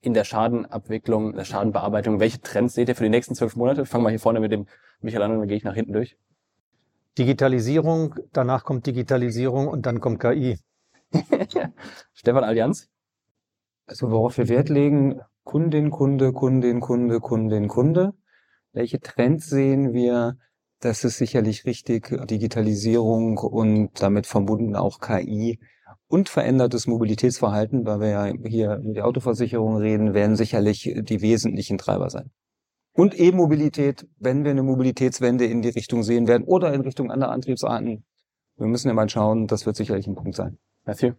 in 0.00 0.14
der 0.14 0.24
Schadenabwicklung, 0.24 1.34
der 1.34 1.44
Schadenbearbeitung? 1.44 2.18
Welche 2.18 2.40
Trends 2.40 2.74
seht 2.74 2.88
ihr 2.88 2.96
für 2.96 3.04
die 3.04 3.10
nächsten 3.10 3.34
zwölf 3.34 3.56
Monate? 3.56 3.84
Fangen 3.84 4.04
wir 4.04 4.10
hier 4.10 4.18
vorne 4.18 4.40
mit 4.40 4.50
dem 4.50 4.66
Michael 5.00 5.22
an 5.22 5.32
und 5.32 5.38
dann 5.40 5.48
gehe 5.48 5.58
ich 5.58 5.64
nach 5.64 5.74
hinten 5.74 5.92
durch. 5.92 6.16
Digitalisierung, 7.18 8.14
danach 8.32 8.64
kommt 8.64 8.86
Digitalisierung 8.86 9.68
und 9.68 9.84
dann 9.84 10.00
kommt 10.00 10.18
KI. 10.18 10.58
Stefan 12.14 12.44
Allianz? 12.44 12.88
Also 13.86 14.10
worauf 14.10 14.38
wir 14.38 14.48
Wert 14.48 14.68
legen, 14.68 15.20
Kundin, 15.44 15.90
Kunde, 15.90 16.32
Kundin, 16.32 16.80
Kunde, 16.80 17.20
Kundin, 17.20 17.68
Kunde. 17.68 18.12
Welche 18.72 19.00
Trends 19.00 19.48
sehen 19.48 19.92
wir? 19.92 20.36
Das 20.80 21.04
ist 21.04 21.18
sicherlich 21.18 21.64
richtig. 21.64 22.08
Digitalisierung 22.26 23.38
und 23.38 24.02
damit 24.02 24.26
verbunden 24.26 24.76
auch 24.76 25.00
KI 25.00 25.58
und 26.08 26.28
verändertes 26.28 26.86
Mobilitätsverhalten, 26.86 27.86
weil 27.86 28.00
wir 28.00 28.08
ja 28.08 28.24
hier 28.46 28.76
über 28.76 28.92
die 28.92 29.02
Autoversicherung 29.02 29.76
reden, 29.76 30.14
werden 30.14 30.36
sicherlich 30.36 30.92
die 30.94 31.22
wesentlichen 31.22 31.78
Treiber 31.78 32.10
sein. 32.10 32.30
Und 32.94 33.18
E-Mobilität, 33.18 34.06
wenn 34.18 34.44
wir 34.44 34.50
eine 34.50 34.62
Mobilitätswende 34.62 35.46
in 35.46 35.62
die 35.62 35.70
Richtung 35.70 36.02
sehen 36.02 36.28
werden 36.28 36.44
oder 36.44 36.74
in 36.74 36.82
Richtung 36.82 37.10
anderer 37.10 37.32
Antriebsarten. 37.32 38.04
Wir 38.58 38.66
müssen 38.66 38.88
ja 38.88 38.94
mal 38.94 39.08
schauen, 39.08 39.46
das 39.46 39.64
wird 39.64 39.76
sicherlich 39.76 40.06
ein 40.06 40.14
Punkt 40.14 40.34
sein. 40.34 40.58
Matthew? 40.84 41.14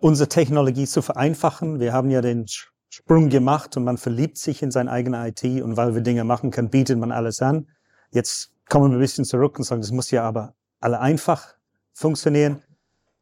Unsere 0.00 0.28
Technologie 0.28 0.86
zu 0.86 1.02
vereinfachen. 1.02 1.80
Wir 1.80 1.92
haben 1.92 2.10
ja 2.10 2.20
den 2.20 2.46
Sprung 2.88 3.28
gemacht 3.28 3.76
und 3.76 3.84
man 3.84 3.96
verliebt 3.96 4.38
sich 4.38 4.62
in 4.62 4.70
sein 4.70 4.88
eigenes 4.88 5.28
IT 5.28 5.62
und 5.62 5.76
weil 5.76 5.94
wir 5.94 6.02
Dinge 6.02 6.24
machen 6.24 6.50
können, 6.50 6.70
bietet 6.70 6.98
man 6.98 7.10
alles 7.10 7.40
an. 7.42 7.68
Jetzt 8.10 8.52
kommen 8.68 8.90
wir 8.90 8.98
ein 8.98 9.00
bisschen 9.00 9.24
zurück 9.24 9.58
und 9.58 9.64
sagen, 9.64 9.80
das 9.80 9.90
muss 9.90 10.10
ja 10.10 10.22
aber 10.22 10.54
alle 10.80 11.00
einfach 11.00 11.54
funktionieren. 11.92 12.62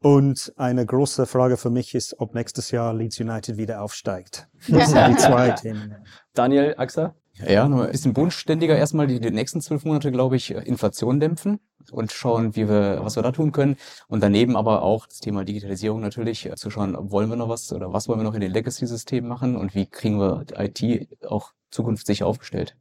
Und 0.03 0.53
eine 0.57 0.85
große 0.85 1.25
Frage 1.25 1.55
für 1.55 1.69
mich 1.69 1.95
ist, 1.95 2.19
ob 2.19 2.35
nächstes 2.35 2.71
Jahr 2.71 2.93
Leeds 2.93 3.21
United 3.21 3.55
wieder 3.57 3.81
aufsteigt. 3.81 4.49
Das 4.67 4.89
sind 4.89 5.07
die 5.07 5.15
zwei 5.17 5.51
Themen. 5.51 5.95
Daniel, 6.33 6.75
AXA? 6.77 7.15
Ja, 7.39 7.67
nur 7.67 7.85
ein 7.85 7.91
bisschen 7.91 8.13
bodenständiger 8.13 8.77
erstmal 8.77 9.07
die, 9.07 9.19
die 9.19 9.31
nächsten 9.31 9.59
zwölf 9.59 9.85
Monate, 9.85 10.11
glaube 10.11 10.35
ich, 10.35 10.51
Inflation 10.51 11.19
dämpfen 11.19 11.59
und 11.91 12.11
schauen, 12.11 12.55
wie 12.55 12.69
wir, 12.69 12.99
was 13.01 13.15
wir 13.15 13.23
da 13.23 13.31
tun 13.31 13.51
können. 13.51 13.77
Und 14.07 14.21
daneben 14.21 14.55
aber 14.55 14.83
auch 14.83 15.07
das 15.07 15.19
Thema 15.19 15.43
Digitalisierung 15.43 15.99
natürlich 15.99 16.45
äh, 16.45 16.55
zu 16.55 16.69
schauen, 16.69 16.95
wollen 17.11 17.29
wir 17.29 17.35
noch 17.35 17.49
was 17.49 17.73
oder 17.73 17.91
was 17.91 18.07
wollen 18.07 18.19
wir 18.19 18.23
noch 18.23 18.35
in 18.35 18.41
den 18.41 18.51
Legacy-Systemen 18.51 19.27
machen 19.27 19.55
und 19.55 19.73
wie 19.73 19.87
kriegen 19.87 20.19
wir 20.19 20.45
IT 20.57 21.09
auch 21.27 21.53
zukünftig 21.71 22.23
aufgestellt. 22.23 22.77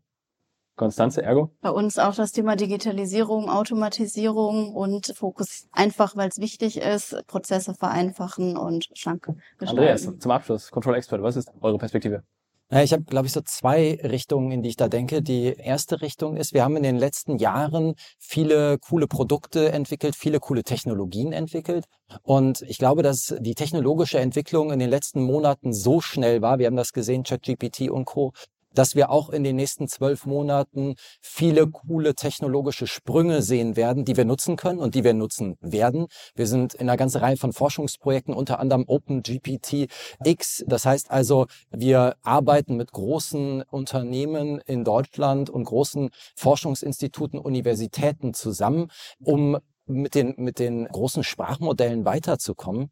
Konstanze, 0.76 1.22
Ergo? 1.22 1.50
Bei 1.60 1.70
uns 1.70 1.98
auch 1.98 2.14
das 2.14 2.32
Thema 2.32 2.56
Digitalisierung, 2.56 3.48
Automatisierung 3.48 4.74
und 4.74 5.14
Fokus 5.16 5.68
einfach, 5.72 6.16
weil 6.16 6.28
es 6.28 6.38
wichtig 6.38 6.78
ist, 6.78 7.26
Prozesse 7.26 7.74
vereinfachen 7.74 8.56
und 8.56 8.88
schlank 8.94 9.26
gestalten. 9.58 9.78
Andreas, 9.80 10.18
zum 10.18 10.30
Abschluss, 10.30 10.70
Control 10.70 10.96
Expert, 10.96 11.22
was 11.22 11.36
ist 11.36 11.52
eure 11.60 11.78
Perspektive? 11.78 12.24
Ja, 12.72 12.82
ich 12.82 12.94
habe, 12.94 13.02
glaube 13.04 13.26
ich, 13.26 13.34
so 13.34 13.42
zwei 13.42 13.98
Richtungen, 14.02 14.50
in 14.50 14.62
die 14.62 14.70
ich 14.70 14.76
da 14.76 14.88
denke. 14.88 15.20
Die 15.20 15.54
erste 15.58 16.00
Richtung 16.00 16.38
ist, 16.38 16.54
wir 16.54 16.64
haben 16.64 16.74
in 16.76 16.82
den 16.82 16.96
letzten 16.96 17.36
Jahren 17.36 17.94
viele 18.18 18.78
coole 18.78 19.06
Produkte 19.06 19.70
entwickelt, 19.72 20.16
viele 20.16 20.40
coole 20.40 20.64
Technologien 20.64 21.34
entwickelt. 21.34 21.84
Und 22.22 22.62
ich 22.62 22.78
glaube, 22.78 23.02
dass 23.02 23.34
die 23.40 23.54
technologische 23.54 24.20
Entwicklung 24.20 24.72
in 24.72 24.78
den 24.78 24.88
letzten 24.88 25.22
Monaten 25.22 25.74
so 25.74 26.00
schnell 26.00 26.40
war, 26.40 26.58
wir 26.58 26.66
haben 26.66 26.76
das 26.76 26.92
gesehen, 26.92 27.24
ChatGPT 27.24 27.90
und 27.90 28.06
Co., 28.06 28.32
dass 28.74 28.94
wir 28.94 29.10
auch 29.10 29.30
in 29.30 29.44
den 29.44 29.56
nächsten 29.56 29.88
zwölf 29.88 30.26
Monaten 30.26 30.94
viele 31.20 31.66
coole 31.66 32.14
technologische 32.14 32.86
Sprünge 32.86 33.42
sehen 33.42 33.76
werden, 33.76 34.04
die 34.04 34.16
wir 34.16 34.24
nutzen 34.24 34.56
können 34.56 34.78
und 34.78 34.94
die 34.94 35.04
wir 35.04 35.14
nutzen 35.14 35.56
werden. 35.60 36.06
Wir 36.34 36.46
sind 36.46 36.74
in 36.74 36.88
einer 36.88 36.96
ganzen 36.96 37.18
Reihe 37.18 37.36
von 37.36 37.52
Forschungsprojekten, 37.52 38.34
unter 38.34 38.58
anderem 38.60 38.84
OpenGPT 38.86 39.88
X. 40.24 40.64
Das 40.66 40.86
heißt 40.86 41.10
also, 41.10 41.46
wir 41.70 42.16
arbeiten 42.22 42.76
mit 42.76 42.92
großen 42.92 43.62
Unternehmen 43.70 44.60
in 44.66 44.84
Deutschland 44.84 45.50
und 45.50 45.64
großen 45.64 46.10
Forschungsinstituten, 46.36 47.38
Universitäten 47.38 48.34
zusammen, 48.34 48.88
um 49.22 49.58
mit 49.86 50.14
den, 50.14 50.34
mit 50.36 50.58
den 50.58 50.86
großen 50.86 51.24
Sprachmodellen 51.24 52.04
weiterzukommen. 52.04 52.90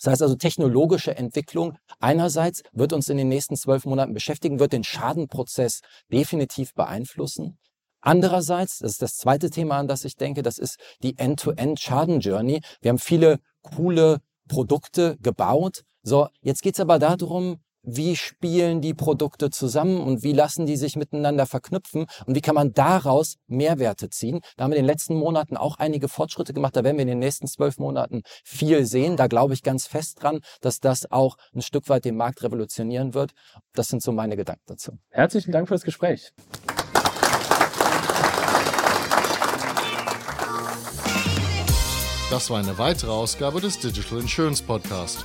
Das 0.00 0.12
heißt 0.12 0.22
also, 0.22 0.36
technologische 0.36 1.16
Entwicklung 1.16 1.76
einerseits 1.98 2.62
wird 2.72 2.92
uns 2.92 3.08
in 3.08 3.16
den 3.16 3.28
nächsten 3.28 3.56
zwölf 3.56 3.84
Monaten 3.84 4.14
beschäftigen, 4.14 4.60
wird 4.60 4.72
den 4.72 4.84
Schadenprozess 4.84 5.80
definitiv 6.12 6.74
beeinflussen. 6.74 7.58
Andererseits, 8.00 8.78
das 8.78 8.92
ist 8.92 9.02
das 9.02 9.16
zweite 9.16 9.50
Thema, 9.50 9.78
an 9.78 9.88
das 9.88 10.04
ich 10.04 10.14
denke, 10.14 10.42
das 10.42 10.58
ist 10.58 10.78
die 11.02 11.18
End-to-End-Schaden-Journey. 11.18 12.60
Wir 12.80 12.88
haben 12.90 12.98
viele 12.98 13.40
coole 13.62 14.20
Produkte 14.48 15.16
gebaut. 15.20 15.82
So, 16.02 16.28
jetzt 16.40 16.62
geht's 16.62 16.80
aber 16.80 16.98
darum, 16.98 17.60
wie 17.90 18.16
spielen 18.16 18.80
die 18.80 18.94
Produkte 18.94 19.50
zusammen 19.50 20.00
und 20.00 20.22
wie 20.22 20.32
lassen 20.32 20.66
die 20.66 20.76
sich 20.76 20.96
miteinander 20.96 21.46
verknüpfen 21.46 22.06
und 22.26 22.34
wie 22.34 22.40
kann 22.40 22.54
man 22.54 22.72
daraus 22.72 23.36
Mehrwerte 23.46 24.10
ziehen. 24.10 24.40
Da 24.56 24.64
haben 24.64 24.72
wir 24.72 24.76
in 24.76 24.84
den 24.84 24.90
letzten 24.90 25.16
Monaten 25.16 25.56
auch 25.56 25.78
einige 25.78 26.08
Fortschritte 26.08 26.52
gemacht. 26.52 26.76
Da 26.76 26.84
werden 26.84 26.96
wir 26.96 27.02
in 27.02 27.08
den 27.08 27.18
nächsten 27.18 27.46
zwölf 27.46 27.78
Monaten 27.78 28.22
viel 28.44 28.84
sehen. 28.84 29.16
Da 29.16 29.26
glaube 29.26 29.54
ich 29.54 29.62
ganz 29.62 29.86
fest 29.86 30.22
dran, 30.22 30.40
dass 30.60 30.80
das 30.80 31.10
auch 31.10 31.36
ein 31.54 31.62
Stück 31.62 31.88
weit 31.88 32.04
den 32.04 32.16
Markt 32.16 32.42
revolutionieren 32.42 33.14
wird. 33.14 33.32
Das 33.74 33.88
sind 33.88 34.02
so 34.02 34.12
meine 34.12 34.36
Gedanken 34.36 34.64
dazu. 34.66 34.92
Herzlichen 35.08 35.52
Dank 35.52 35.68
für 35.68 35.74
das 35.74 35.82
Gespräch. 35.82 36.32
Das 42.30 42.50
war 42.50 42.58
eine 42.58 42.76
weitere 42.76 43.10
Ausgabe 43.10 43.60
des 43.62 43.78
Digital 43.78 44.20
Insurance 44.20 44.62
Podcast. 44.62 45.24